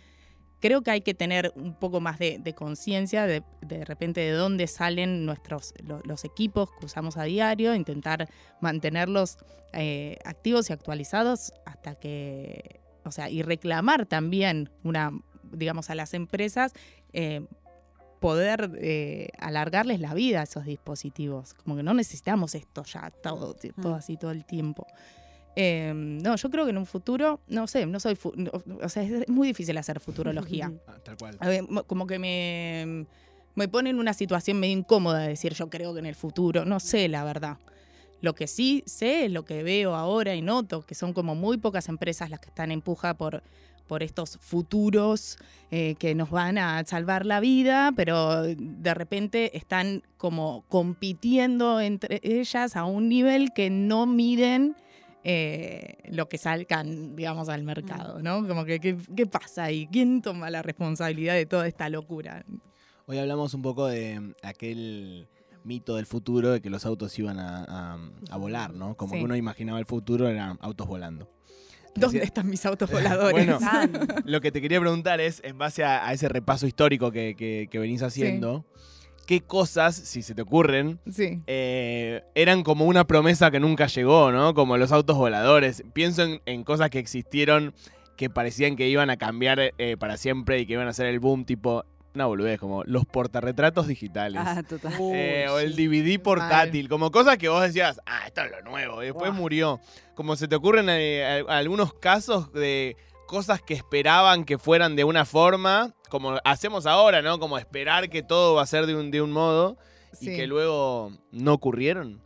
Creo 0.61 0.81
que 0.81 0.91
hay 0.91 1.01
que 1.01 1.13
tener 1.13 1.51
un 1.55 1.73
poco 1.73 1.99
más 2.01 2.17
de, 2.19 2.53
conciencia 2.55 3.25
de, 3.27 3.43
de 3.61 3.83
repente 3.83 4.21
de 4.21 4.31
dónde 4.31 4.67
salen 4.67 5.25
nuestros 5.25 5.73
lo- 5.83 6.01
los 6.05 6.23
equipos 6.23 6.69
que 6.79 6.85
usamos 6.85 7.17
a 7.17 7.23
diario, 7.23 7.75
intentar 7.75 8.29
mantenerlos 8.61 9.37
eh, 9.73 10.17
activos 10.23 10.69
y 10.69 10.73
actualizados 10.73 11.51
hasta 11.65 11.95
que 11.95 12.79
o 13.03 13.11
sea, 13.11 13.29
y 13.29 13.41
reclamar 13.41 14.05
también 14.05 14.69
una, 14.83 15.11
digamos, 15.51 15.89
a 15.89 15.95
las 15.95 16.13
empresas 16.13 16.71
eh, 17.13 17.41
poder 18.21 18.71
eh, 18.77 19.29
alargarles 19.39 19.99
la 19.99 20.13
vida 20.13 20.41
a 20.41 20.43
esos 20.43 20.63
dispositivos. 20.63 21.55
Como 21.55 21.75
que 21.75 21.81
no 21.81 21.95
necesitamos 21.95 22.53
esto 22.53 22.83
ya, 22.83 23.09
todo, 23.09 23.55
todo 23.81 23.95
así 23.95 24.15
todo 24.15 24.29
el 24.29 24.45
tiempo. 24.45 24.85
Eh, 25.55 25.91
no, 25.95 26.35
yo 26.35 26.49
creo 26.51 26.65
que 26.65 26.69
en 26.69 26.77
un 26.77 26.85
futuro, 26.85 27.41
no 27.47 27.65
sé, 27.65 27.87
no 27.87 27.99
soy, 27.99 28.17
no, 28.35 28.51
o 28.81 28.89
sea, 28.89 29.01
es 29.01 29.27
muy 29.27 29.47
difícil 29.47 29.75
hacer 29.77 29.99
futurología. 29.99 30.71
Ah, 30.87 30.97
tal 31.03 31.17
cual. 31.17 31.37
Como 31.87 32.05
que 32.05 32.19
me, 32.19 33.07
me 33.55 33.67
pone 33.67 33.89
en 33.89 33.97
una 33.97 34.13
situación 34.13 34.59
medio 34.59 34.77
incómoda 34.77 35.19
de 35.19 35.29
decir 35.29 35.55
yo 35.55 35.71
creo 35.71 35.93
que 35.93 35.99
en 35.99 36.05
el 36.05 36.15
futuro, 36.15 36.63
no 36.63 36.79
sé 36.79 37.07
la 37.07 37.23
verdad. 37.23 37.57
Lo 38.21 38.35
que 38.35 38.45
sí 38.45 38.83
sé 38.85 39.25
es 39.25 39.31
lo 39.31 39.45
que 39.45 39.63
veo 39.63 39.95
ahora 39.95 40.35
y 40.35 40.43
noto, 40.43 40.85
que 40.85 40.93
son 40.93 41.11
como 41.13 41.33
muy 41.33 41.57
pocas 41.57 41.89
empresas 41.89 42.29
las 42.29 42.39
que 42.39 42.49
están 42.49 42.71
en 42.71 42.81
puja 42.81 43.15
por, 43.15 43.41
por 43.91 44.03
estos 44.03 44.37
futuros 44.39 45.37
eh, 45.69 45.95
que 45.99 46.15
nos 46.15 46.29
van 46.29 46.57
a 46.57 46.81
salvar 46.85 47.25
la 47.25 47.41
vida, 47.41 47.91
pero 47.93 48.43
de 48.43 48.93
repente 48.93 49.57
están 49.57 50.01
como 50.15 50.63
compitiendo 50.69 51.81
entre 51.81 52.21
ellas 52.23 52.77
a 52.77 52.85
un 52.85 53.09
nivel 53.09 53.51
que 53.53 53.69
no 53.69 54.05
miden 54.05 54.77
eh, 55.25 55.97
lo 56.09 56.29
que 56.29 56.37
salgan, 56.37 57.17
digamos, 57.17 57.49
al 57.49 57.63
mercado, 57.63 58.21
¿no? 58.23 58.47
Como 58.47 58.63
que, 58.63 58.79
¿qué, 58.79 58.95
qué 59.13 59.25
pasa 59.25 59.65
ahí? 59.65 59.89
¿Quién 59.91 60.21
toma 60.21 60.49
la 60.49 60.61
responsabilidad 60.61 61.33
de 61.33 61.45
toda 61.45 61.67
esta 61.67 61.89
locura? 61.89 62.45
Hoy 63.07 63.17
hablamos 63.17 63.53
un 63.53 63.61
poco 63.61 63.87
de 63.87 64.33
aquel 64.41 65.27
mito 65.65 65.97
del 65.97 66.05
futuro 66.05 66.51
de 66.51 66.61
que 66.61 66.69
los 66.69 66.85
autos 66.85 67.19
iban 67.19 67.39
a, 67.39 67.65
a- 67.67 67.99
a 68.29 68.37
volar, 68.37 68.73
¿no? 68.73 68.95
Como 68.95 69.11
Sí. 69.11 69.19
que 69.19 69.25
uno 69.25 69.35
imaginaba 69.35 69.79
el 69.79 69.85
futuro 69.85 70.29
eran 70.29 70.57
autos 70.61 70.87
volando. 70.87 71.29
¿Dónde 71.95 72.19
Decía- 72.19 72.23
están 72.23 72.49
mis 72.49 72.65
autos 72.65 72.89
voladores? 72.91 73.47
Bueno, 73.59 73.59
lo 74.25 74.41
que 74.41 74.51
te 74.51 74.61
quería 74.61 74.79
preguntar 74.79 75.19
es, 75.21 75.41
en 75.43 75.57
base 75.57 75.83
a, 75.83 76.07
a 76.07 76.13
ese 76.13 76.29
repaso 76.29 76.67
histórico 76.67 77.11
que, 77.11 77.35
que- 77.35 77.67
que 77.69 77.79
venís 77.79 78.01
haciendo, 78.03 78.65
¿qué 79.27 79.41
cosas, 79.41 79.95
si 79.95 80.21
se 80.23 80.33
te 80.35 80.41
ocurren, 80.41 80.99
Sí. 81.11 81.41
eh, 81.47 82.23
eran 82.35 82.63
como 82.63 82.85
una 82.85 83.05
promesa 83.05 83.51
que 83.51 83.59
nunca 83.59 83.87
llegó, 83.87 84.31
¿no? 84.31 84.53
Como 84.53 84.77
los 84.77 84.91
autos 84.91 85.17
voladores. 85.17 85.83
Pienso 85.93 86.23
en, 86.23 86.41
en 86.45 86.63
cosas 86.63 86.89
que 86.89 86.99
existieron 86.99 87.73
que 88.17 88.29
parecían 88.29 88.75
que 88.75 88.87
iban 88.87 89.09
a 89.09 89.17
cambiar 89.17 89.59
eh, 89.77 89.95
para 89.97 90.15
siempre 90.17 90.59
y 90.59 90.65
que 90.67 90.73
iban 90.73 90.87
a 90.87 90.93
ser 90.93 91.07
el 91.07 91.19
boom, 91.19 91.43
tipo, 91.45 91.85
una 92.13 92.25
boludez, 92.25 92.59
como 92.59 92.83
los 92.83 93.05
portarretratos 93.05 93.87
digitales. 93.87 94.41
Ah, 94.43 94.63
total. 94.67 94.93
Eh, 95.13 95.47
o 95.49 95.59
el 95.59 95.75
DVD 95.75 96.19
portátil, 96.21 96.89
como 96.89 97.09
cosas 97.11 97.37
que 97.37 97.47
vos 97.49 97.61
decías, 97.61 97.99
ah, 98.05 98.23
esto 98.27 98.41
es 98.41 98.51
lo 98.51 98.61
nuevo, 98.63 99.01
y 99.01 99.07
después 99.07 99.31
murió. 99.33 99.79
Como 100.15 100.35
se 100.35 100.47
te 100.47 100.55
ocurren 100.55 100.87
eh, 100.89 101.23
al- 101.25 101.49
algunos 101.49 101.93
casos 101.93 102.51
de 102.53 102.97
cosas 103.27 103.61
que 103.61 103.73
esperaban 103.73 104.43
que 104.43 104.57
fueran 104.57 104.95
de 104.97 105.05
una 105.05 105.23
forma, 105.23 105.93
como 106.09 106.37
hacemos 106.43 106.85
ahora, 106.85 107.21
¿no? 107.21 107.39
Como 107.39 107.57
esperar 107.57 108.09
que 108.09 108.23
todo 108.23 108.55
va 108.55 108.63
a 108.63 108.65
ser 108.65 108.85
de 108.87 108.95
un, 108.95 109.09
de 109.09 109.21
un 109.21 109.31
modo 109.31 109.77
y 110.19 110.25
que 110.35 110.47
luego 110.47 111.13
no 111.31 111.53
ocurrieron. 111.53 112.21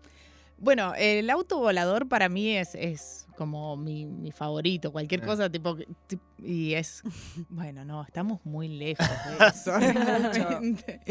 Bueno, 0.58 0.93
el 0.98 1.30
auto 1.30 1.60
volador 1.60 2.08
para 2.08 2.28
mí 2.28 2.56
es, 2.58 2.74
es 2.74 3.28
como 3.38 3.76
mi, 3.78 4.06
mi 4.08 4.32
favorito. 4.32 4.91
Cualquier 4.91 5.21
Eh. 5.21 5.26
cosa 5.28 5.50
tipo, 5.50 5.78
Y 6.45 6.73
es. 6.75 7.01
Bueno, 7.49 7.84
no, 7.86 8.03
estamos 8.03 8.39
muy 8.45 8.67
lejos 8.67 9.08
de 9.08 9.47
eso. 9.47 9.77
realmente. 9.79 11.01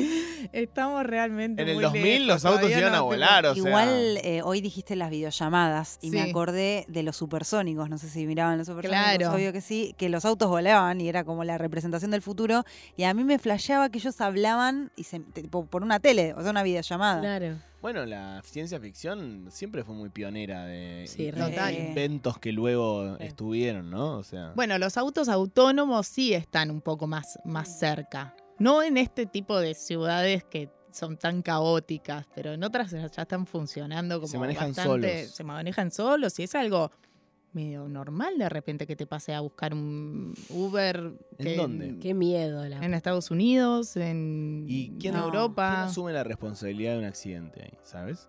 Estamos 0.53 1.05
realmente. 1.05 1.62
En 1.62 1.68
el 1.68 1.75
muy 1.75 1.85
2000 1.85 2.03
lejos, 2.05 2.27
los 2.27 2.44
autos 2.44 2.61
todavía 2.61 2.79
iban 2.81 2.92
a 2.94 2.97
no, 2.97 3.03
tipo, 3.03 3.07
volar, 3.07 3.47
o 3.47 3.55
sea. 3.55 3.62
Igual 3.68 4.18
eh, 4.23 4.42
hoy 4.42 4.61
dijiste 4.61 4.97
las 4.97 5.11
videollamadas 5.11 5.99
y 6.03 6.11
me 6.11 6.23
acordé 6.23 6.85
de 6.88 7.03
los 7.03 7.16
supersónicos. 7.16 7.88
No 7.90 7.99
sé 7.99 8.09
si 8.09 8.27
miraban 8.27 8.59
los 8.59 8.66
supersónicos, 8.66 9.16
Claro. 9.16 9.35
obvio 9.35 9.53
que 9.53 9.61
sí, 9.61 9.94
que 9.99 10.09
los 10.09 10.25
autos 10.25 10.49
volaban 10.49 11.01
y 11.01 11.09
era 11.09 11.25
como 11.25 11.44
la 11.44 11.59
representación 11.59 12.11
del 12.11 12.23
futuro. 12.23 12.64
Y 12.97 13.05
a 13.05 13.14
mí 13.14 13.25
me 13.25 13.38
flasheaba 13.38 13.88
que 13.90 13.99
ellos 13.99 14.20
hablaban 14.20 14.92
y 14.97 15.05
se, 15.05 15.20
tipo, 15.20 15.66
por 15.66 15.83
una 15.83 15.99
tele, 16.01 16.35
o 16.35 16.42
sea, 16.42 16.51
una 16.51 16.62
videollamada. 16.62 17.20
Claro. 17.20 17.57
Bueno, 17.83 18.07
la 18.07 18.40
ciencia 18.47 18.81
ficción 18.81 19.49
siempre 19.51 19.85
fue 19.85 19.94
muy 19.94 20.09
pionera 20.09 20.64
de 20.64 21.05
Sí, 21.07 21.31
inventos 21.77 22.38
que 22.38 22.51
luego 22.51 23.18
Sí. 23.18 23.25
estuvieron, 23.25 23.90
¿no? 23.90 24.16
O 24.16 24.23
sea, 24.23 24.53
Bueno, 24.57 24.79
los 24.79 24.97
autos 24.97 25.24
autónomos 25.29 26.07
sí 26.07 26.35
están 26.35 26.71
un 26.71 26.81
poco 26.81 27.07
más, 27.07 27.39
más 27.45 27.79
cerca. 27.79 28.35
No 28.59 28.83
en 28.83 28.97
este 28.97 29.27
tipo 29.27 29.59
de 29.59 29.75
ciudades 29.75 30.45
que 30.45 30.71
son 30.93 31.17
tan 31.17 31.43
caóticas, 31.43 32.27
pero 32.35 32.53
en 32.53 32.63
otras 32.63 32.93
ya 32.93 33.05
están 33.23 33.47
funcionando 33.47 34.17
como 34.21 34.29
Se 34.29 34.39
manejan 34.39 34.69
bastante- 34.73 35.19
solos. 35.23 35.35
Se 35.35 35.45
manejan 35.45 35.91
solos 35.91 36.39
y 36.39 36.45
es 36.45 36.55
algo 36.55 36.93
medio 37.53 37.89
normal 37.89 38.37
de 38.39 38.49
repente 38.49 38.85
que 38.87 38.97
te 38.97 39.07
pase 39.07 39.33
a 39.35 39.41
buscar 39.41 39.75
un 39.75 40.35
Uber. 40.51 41.13
¿En 41.39 41.45
que- 41.45 41.57
dónde? 41.57 41.99
Qué 42.01 42.15
miedo. 42.15 42.65
La... 42.69 42.85
En 42.85 42.95
Estados 42.95 43.31
Unidos, 43.31 43.97
en 43.97 44.67
¿Y 44.69 44.91
quién, 44.99 45.15
en 45.15 45.21
No. 45.21 45.27
Europa. 45.27 45.71
quién 45.77 45.89
asume 45.89 46.13
la 46.13 46.25
responsabilidad 46.25 46.93
de 46.95 46.99
un 47.01 47.05
accidente 47.05 47.63
ahí, 47.63 47.79
sabes? 47.83 48.29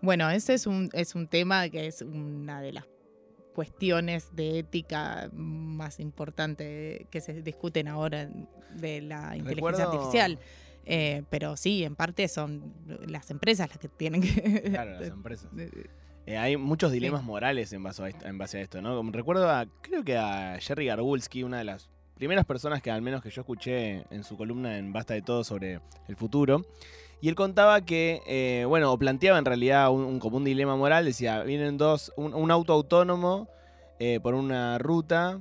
Bueno, 0.00 0.30
ese 0.30 0.54
es 0.54 0.66
un, 0.66 0.88
es 0.92 1.14
un 1.14 1.26
tema 1.28 1.68
que 1.70 1.86
es 1.86 2.02
una 2.02 2.60
de 2.60 2.72
las 2.72 2.84
cuestiones 3.58 4.36
de 4.36 4.60
ética 4.60 5.28
más 5.32 5.98
importantes 5.98 7.08
que 7.10 7.20
se 7.20 7.42
discuten 7.42 7.88
ahora 7.88 8.28
de 8.76 9.00
la 9.00 9.36
inteligencia 9.36 9.84
Recuerdo- 9.86 9.92
artificial. 9.92 10.38
Eh, 10.86 11.24
pero 11.28 11.56
sí, 11.56 11.82
en 11.82 11.96
parte 11.96 12.28
son 12.28 12.72
las 13.08 13.32
empresas 13.32 13.68
las 13.68 13.78
que 13.78 13.88
tienen 13.88 14.20
que... 14.22 14.62
Claro, 14.70 14.92
las 15.00 15.08
empresas. 15.08 15.50
Eh, 16.24 16.38
hay 16.38 16.56
muchos 16.56 16.92
dilemas 16.92 17.24
morales 17.24 17.72
en 17.72 17.82
base, 17.82 18.00
a 18.04 18.08
esto, 18.10 18.28
en 18.28 18.38
base 18.38 18.58
a 18.58 18.60
esto, 18.60 18.80
¿no? 18.80 19.02
Recuerdo 19.10 19.50
a, 19.50 19.66
creo 19.82 20.04
que 20.04 20.16
a 20.16 20.56
Jerry 20.60 20.86
Garbulski, 20.86 21.42
una 21.42 21.58
de 21.58 21.64
las 21.64 21.90
primeras 22.14 22.44
personas 22.44 22.80
que 22.80 22.92
al 22.92 23.02
menos 23.02 23.24
que 23.24 23.30
yo 23.30 23.40
escuché 23.40 24.04
en 24.14 24.22
su 24.22 24.36
columna 24.36 24.78
en 24.78 24.92
Basta 24.92 25.14
de 25.14 25.22
Todo 25.22 25.42
sobre 25.42 25.80
el 26.06 26.14
futuro. 26.14 26.64
Y 27.20 27.28
él 27.28 27.34
contaba 27.34 27.80
que, 27.84 28.22
eh, 28.26 28.64
bueno, 28.66 28.92
o 28.92 28.98
planteaba 28.98 29.38
en 29.38 29.44
realidad 29.44 29.90
un, 29.90 30.02
un- 30.04 30.18
como 30.20 30.36
un 30.36 30.44
dilema 30.44 30.76
moral, 30.76 31.04
decía, 31.04 31.42
vienen 31.42 31.76
dos, 31.76 32.12
un, 32.16 32.32
un 32.34 32.50
auto 32.50 32.72
autónomo 32.72 33.48
eh, 33.98 34.20
por 34.22 34.34
una 34.34 34.78
ruta, 34.78 35.40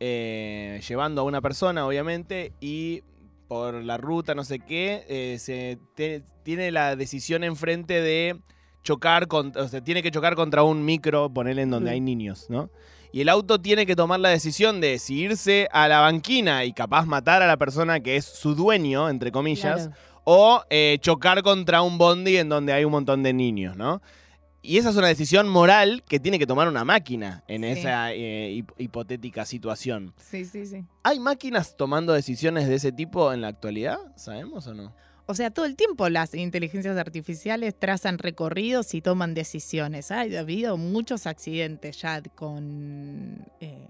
eh, 0.00 0.80
llevando 0.86 1.20
a 1.22 1.24
una 1.24 1.40
persona, 1.40 1.86
obviamente, 1.86 2.52
y 2.60 3.02
por 3.48 3.74
la 3.74 3.96
ruta, 3.96 4.34
no 4.34 4.44
sé 4.44 4.58
qué, 4.58 5.04
eh, 5.08 5.38
se 5.38 5.78
te- 5.94 6.22
tiene 6.42 6.70
la 6.72 6.96
decisión 6.96 7.44
enfrente 7.44 8.00
de 8.00 8.40
chocar 8.82 9.26
contra, 9.28 9.62
o 9.62 9.68
sea, 9.68 9.82
tiene 9.82 10.02
que 10.02 10.10
chocar 10.10 10.34
contra 10.34 10.62
un 10.64 10.84
micro, 10.84 11.30
ponerle 11.32 11.62
en 11.62 11.70
donde 11.70 11.90
Mm. 11.90 11.92
hay 11.92 12.00
niños, 12.00 12.46
¿no? 12.50 12.70
Y 13.12 13.20
el 13.20 13.28
auto 13.28 13.60
tiene 13.60 13.86
que 13.86 13.96
tomar 13.96 14.20
la 14.20 14.28
decisión 14.28 14.80
de 14.80 14.98
si 14.98 15.20
irse 15.20 15.68
a 15.72 15.88
la 15.88 16.00
banquina 16.00 16.64
y 16.64 16.72
capaz 16.72 17.06
matar 17.06 17.42
a 17.42 17.46
la 17.46 17.56
persona 17.56 18.00
que 18.00 18.16
es 18.16 18.24
su 18.24 18.54
dueño, 18.54 19.08
entre 19.08 19.32
comillas, 19.32 19.86
Claro. 19.88 19.96
O 20.28 20.62
eh, 20.70 20.98
chocar 21.00 21.42
contra 21.44 21.82
un 21.82 21.98
bondi 21.98 22.36
en 22.36 22.48
donde 22.48 22.72
hay 22.72 22.84
un 22.84 22.90
montón 22.90 23.22
de 23.22 23.32
niños, 23.32 23.76
¿no? 23.76 24.02
Y 24.60 24.78
esa 24.78 24.90
es 24.90 24.96
una 24.96 25.06
decisión 25.06 25.48
moral 25.48 26.02
que 26.08 26.18
tiene 26.18 26.40
que 26.40 26.46
tomar 26.48 26.66
una 26.66 26.84
máquina 26.84 27.44
en 27.46 27.62
Sí. 27.62 27.68
esa 27.78 28.12
eh, 28.12 28.50
hip- 28.52 28.72
hipotética 28.78 29.44
situación. 29.46 30.12
Sí, 30.20 30.44
sí, 30.44 30.66
sí. 30.66 30.84
¿Hay 31.04 31.20
máquinas 31.20 31.76
tomando 31.76 32.12
decisiones 32.12 32.66
de 32.66 32.74
ese 32.74 32.90
tipo 32.90 33.32
en 33.32 33.42
la 33.42 33.46
actualidad? 33.48 33.98
¿Sabemos 34.16 34.66
o 34.66 34.74
no? 34.74 34.92
O 35.26 35.34
sea, 35.36 35.50
todo 35.52 35.66
el 35.66 35.76
tiempo 35.76 36.08
las 36.08 36.34
inteligencias 36.34 36.96
artificiales 36.98 37.78
trazan 37.78 38.18
recorridos 38.18 38.92
y 38.94 39.02
toman 39.02 39.34
decisiones. 39.34 40.10
Ha 40.10 40.22
habido 40.22 40.76
muchos 40.76 41.28
accidentes 41.28 42.00
ya 42.00 42.20
con, 42.34 43.46
eh, 43.60 43.86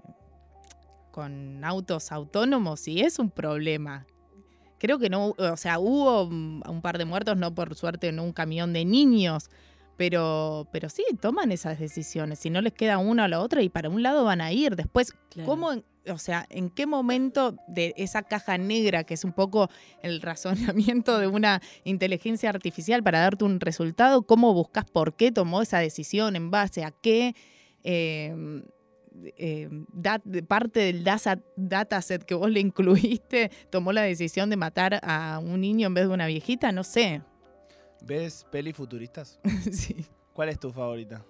con 1.11 1.63
autos 1.63 2.11
autónomos 2.11 2.87
y 2.87 3.01
es 3.01 3.17
un 3.17 3.31
problema. 3.31 4.05
Creo 4.79 4.99
que 4.99 5.09
no, 5.09 5.33
o 5.37 5.57
sea, 5.57 5.79
hubo 5.79 6.23
un 6.23 6.81
par 6.81 6.97
de 6.97 7.05
muertos, 7.05 7.37
no 7.37 7.53
por 7.55 7.73
suerte 7.75 8.07
en 8.09 8.19
un 8.19 8.31
camión 8.33 8.73
de 8.73 8.85
niños, 8.85 9.49
pero, 9.97 10.67
pero 10.71 10.89
sí, 10.89 11.03
toman 11.19 11.51
esas 11.51 11.79
decisiones. 11.79 12.39
Si 12.39 12.49
no 12.49 12.61
les 12.61 12.73
queda 12.73 12.99
una 12.99 13.25
o 13.25 13.27
la 13.27 13.39
otra 13.39 13.61
y 13.63 13.69
para 13.69 13.89
un 13.89 14.03
lado 14.03 14.23
van 14.23 14.41
a 14.41 14.51
ir. 14.51 14.75
Después, 14.75 15.13
Claro. 15.29 15.47
¿cómo, 15.49 15.71
o 16.07 16.17
sea, 16.19 16.45
en 16.51 16.69
qué 16.69 16.85
momento 16.85 17.55
de 17.67 17.93
esa 17.97 18.21
caja 18.21 18.59
negra, 18.59 19.03
que 19.05 19.15
es 19.15 19.23
un 19.23 19.33
poco 19.33 19.69
el 20.03 20.21
razonamiento 20.21 21.17
de 21.17 21.25
una 21.27 21.61
inteligencia 21.83 22.49
artificial 22.51 23.01
para 23.01 23.21
darte 23.21 23.43
un 23.45 23.59
resultado, 23.59 24.21
cómo 24.21 24.53
buscas 24.53 24.85
por 24.85 25.15
qué 25.15 25.31
tomó 25.31 25.63
esa 25.63 25.79
decisión, 25.79 26.35
en 26.35 26.51
base 26.51 26.83
a 26.83 26.91
qué? 26.91 27.35
eh, 27.83 28.35
eh, 29.37 29.67
dat- 29.93 30.21
parte 30.47 30.79
del 30.79 31.03
dataset 31.55 32.23
que 32.23 32.35
vos 32.35 32.49
le 32.49 32.59
incluiste 32.59 33.51
tomó 33.69 33.91
la 33.93 34.01
decisión 34.03 34.49
de 34.49 34.57
matar 34.57 34.99
a 35.03 35.39
un 35.43 35.61
niño 35.61 35.87
en 35.87 35.93
vez 35.93 36.07
de 36.07 36.13
una 36.13 36.27
viejita, 36.27 36.71
no 36.71 36.83
sé. 36.83 37.21
¿Ves 38.01 38.45
peli 38.51 38.73
futuristas? 38.73 39.39
Sí. 39.71 40.05
¿Cuál 40.33 40.49
es 40.49 40.59
tu 40.59 40.71
favorita? 40.71 41.25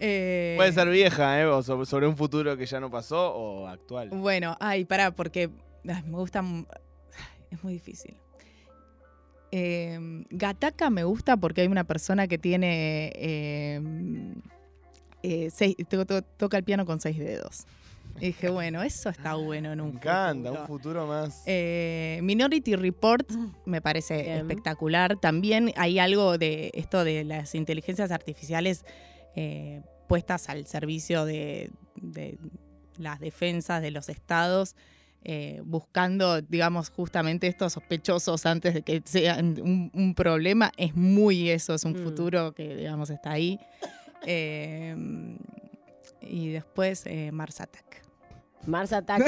Eh, 0.00 0.54
Puede 0.56 0.72
ser 0.72 0.88
vieja, 0.88 1.40
¿eh? 1.40 1.44
O 1.46 1.62
sobre, 1.62 2.06
un 2.06 2.16
futuro 2.16 2.56
que 2.56 2.66
ya 2.66 2.78
no 2.80 2.90
pasó 2.90 3.34
o 3.34 3.66
actual. 3.66 4.10
Bueno, 4.10 4.56
ay, 4.60 4.84
pará, 4.84 5.10
porque 5.10 5.50
ay, 5.88 6.02
me 6.04 6.16
gusta. 6.18 6.42
Es 7.50 7.62
muy 7.64 7.72
difícil. 7.74 8.16
Eh, 9.50 9.98
Gataca 10.30 10.88
me 10.90 11.04
gusta 11.04 11.36
porque 11.36 11.62
hay 11.62 11.66
una 11.68 11.84
persona 11.84 12.28
que 12.28 12.38
tiene. 12.38 13.10
eh, 13.16 13.80
eh, 15.46 15.50
seis- 15.50 15.76
to- 15.88 16.06
to- 16.06 16.22
toca 16.22 16.56
el 16.56 16.64
piano 16.64 16.84
con 16.86 17.00
seis 17.00 17.18
dedos. 17.18 17.66
Y 18.20 18.26
dije, 18.26 18.48
bueno, 18.48 18.82
eso 18.82 19.10
está 19.10 19.34
bueno 19.34 19.72
en 19.72 19.78
Me 19.80 19.88
encanta, 19.90 20.48
futuro. 20.48 20.60
un 20.62 20.66
futuro 20.66 21.06
más. 21.06 21.42
Eh, 21.46 22.18
Minority 22.22 22.74
Report 22.74 23.30
me 23.64 23.80
parece 23.80 24.22
Bien. 24.22 24.38
espectacular. 24.38 25.16
También 25.20 25.72
hay 25.76 25.98
algo 26.00 26.36
de 26.38 26.70
esto 26.74 27.04
de 27.04 27.22
las 27.24 27.54
inteligencias 27.54 28.10
artificiales 28.10 28.84
eh, 29.36 29.82
puestas 30.08 30.48
al 30.48 30.66
servicio 30.66 31.24
de, 31.26 31.70
de 31.94 32.38
las 32.98 33.20
defensas 33.20 33.82
de 33.82 33.92
los 33.92 34.08
estados, 34.08 34.74
eh, 35.22 35.60
buscando, 35.64 36.40
digamos, 36.42 36.90
justamente 36.90 37.46
estos 37.46 37.74
sospechosos 37.74 38.46
antes 38.46 38.74
de 38.74 38.82
que 38.82 39.02
sean 39.04 39.60
un, 39.60 39.90
un 39.94 40.14
problema. 40.14 40.72
Es 40.76 40.96
muy 40.96 41.50
eso, 41.50 41.74
es 41.74 41.84
un 41.84 41.92
Mm. 41.92 42.02
futuro 42.04 42.52
que, 42.52 42.74
digamos, 42.74 43.10
está 43.10 43.32
ahí. 43.32 43.60
Eh, 44.26 44.94
y 46.22 46.48
después 46.48 47.02
eh, 47.06 47.30
Mars 47.32 47.60
Attack. 47.60 48.02
Mars 48.66 48.92
Attack. 48.92 49.22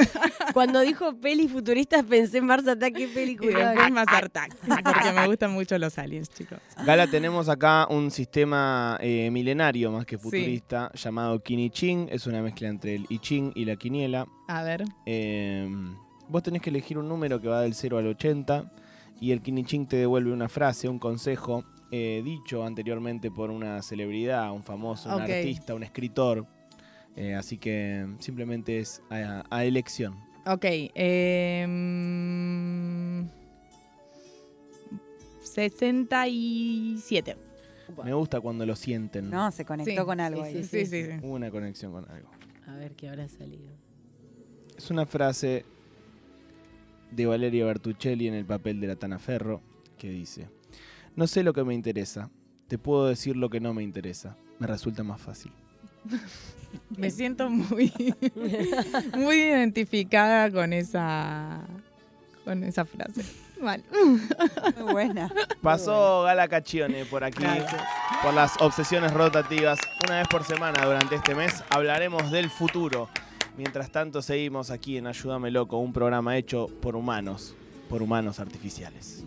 Cuando 0.53 0.81
dijo 0.81 1.15
peli 1.15 1.47
futuristas 1.47 2.03
pensé 2.03 2.39
en 2.39 2.45
Mars 2.45 2.67
Attack, 2.67 2.93
qué 2.93 3.03
Y 3.05 3.07
película. 3.07 3.69
después 3.71 3.91
Mars 3.91 4.13
Attack, 4.13 4.55
porque 4.83 5.11
me 5.15 5.25
gustan 5.25 5.51
mucho 5.51 5.77
los 5.79 5.97
aliens, 5.97 6.29
chicos. 6.29 6.59
Gala, 6.85 7.07
tenemos 7.07 7.49
acá 7.49 7.87
un 7.89 8.11
sistema 8.11 8.97
eh, 9.01 9.31
milenario 9.31 9.91
más 9.91 10.05
que 10.05 10.17
Sí. 10.17 10.23
futurista 10.23 10.91
llamado 10.93 11.41
Kiniching. 11.41 12.09
Es 12.11 12.27
una 12.27 12.41
mezcla 12.41 12.67
entre 12.67 12.95
el 12.95 13.05
I 13.09 13.17
Ching 13.19 13.51
y 13.55 13.65
la 13.65 13.77
quiniela. 13.77 14.27
A 14.47 14.61
ver. 14.63 14.83
Eh, 15.07 15.67
vos 16.27 16.43
tenés 16.43 16.61
que 16.61 16.69
elegir 16.69 16.97
un 16.99 17.07
número 17.09 17.41
que 17.41 17.47
va 17.47 17.61
del 17.61 17.73
0 17.73 17.97
al 17.97 18.07
80 18.07 18.71
y 19.19 19.31
el 19.31 19.41
Kiniching 19.41 19.87
te 19.87 19.95
devuelve 19.95 20.31
una 20.33 20.49
frase, 20.49 20.87
un 20.87 20.99
consejo 20.99 21.63
eh, 21.91 22.21
dicho 22.23 22.63
anteriormente 22.65 23.29
por 23.31 23.51
una 23.51 23.81
celebridad, 23.81 24.51
un 24.53 24.63
famoso, 24.63 25.13
un 25.15 25.21
artista, 25.21 25.75
un 25.75 25.83
escritor. 25.83 26.47
Eh, 27.15 27.35
así 27.35 27.57
que 27.57 28.07
simplemente 28.19 28.79
es 28.79 29.01
a, 29.09 29.43
a 29.49 29.65
elección. 29.65 30.15
Ok. 30.45 30.63
eh, 30.65 31.65
mm, 31.67 33.25
67. 35.43 37.37
Me 38.03 38.13
gusta 38.13 38.39
cuando 38.39 38.65
lo 38.65 38.75
sienten. 38.75 39.29
No, 39.29 39.51
se 39.51 39.65
conectó 39.65 39.91
Sí, 39.91 39.97
con 40.05 40.19
algo 40.19 40.45
sí, 40.45 40.57
ahí. 40.57 40.63
Sí, 40.63 40.85
sí, 40.85 41.03
sí. 41.03 41.09
Hubo 41.21 41.33
Una 41.33 41.51
conexión 41.51 41.91
con 41.91 42.09
algo. 42.09 42.29
A 42.67 42.75
ver 42.75 42.93
qué 42.93 43.09
habrá 43.09 43.27
salido. 43.27 43.69
Es 44.77 44.89
una 44.89 45.05
frase 45.05 45.65
de 47.11 47.25
Valeria 47.25 47.65
Bertuccelli 47.65 48.27
en 48.27 48.33
el 48.35 48.45
papel 48.45 48.79
de 48.79 48.87
la 48.87 48.95
Tana 48.95 49.19
Ferro 49.19 49.61
que 49.97 50.09
dice: 50.09 50.47
No 51.15 51.27
sé 51.27 51.43
lo 51.43 51.53
que 51.53 51.63
me 51.63 51.73
interesa, 51.73 52.29
te 52.67 52.77
puedo 52.77 53.07
decir 53.07 53.35
lo 53.35 53.49
que 53.49 53.59
no 53.59 53.73
me 53.73 53.83
interesa. 53.83 54.37
Me 54.59 54.67
resulta 54.67 55.03
más 55.03 55.19
fácil. 55.21 55.51
Me 56.97 57.11
siento 57.11 57.49
muy, 57.49 57.91
muy 59.17 59.35
identificada 59.35 60.49
con 60.49 60.71
esa, 60.71 61.59
con 62.45 62.63
esa 62.63 62.85
frase. 62.85 63.23
Mal. 63.61 63.83
Muy 64.79 64.91
buena. 64.93 65.31
Pasó 65.61 66.23
Gala 66.23 66.47
Caccione 66.47 67.05
por 67.05 67.23
aquí, 67.23 67.43
Gracias. 67.43 67.83
por 68.23 68.33
las 68.33 68.59
obsesiones 68.61 69.13
rotativas. 69.13 69.79
Una 70.07 70.19
vez 70.19 70.27
por 70.29 70.43
semana 70.45 70.83
durante 70.85 71.15
este 71.15 71.35
mes 71.35 71.61
hablaremos 71.69 72.31
del 72.31 72.49
futuro. 72.49 73.09
Mientras 73.57 73.91
tanto, 73.91 74.21
seguimos 74.21 74.71
aquí 74.71 74.97
en 74.97 75.07
Ayúdame 75.07 75.51
Loco, 75.51 75.77
un 75.77 75.91
programa 75.93 76.37
hecho 76.37 76.67
por 76.81 76.95
humanos, 76.95 77.53
por 77.89 78.01
humanos 78.01 78.39
artificiales. 78.39 79.25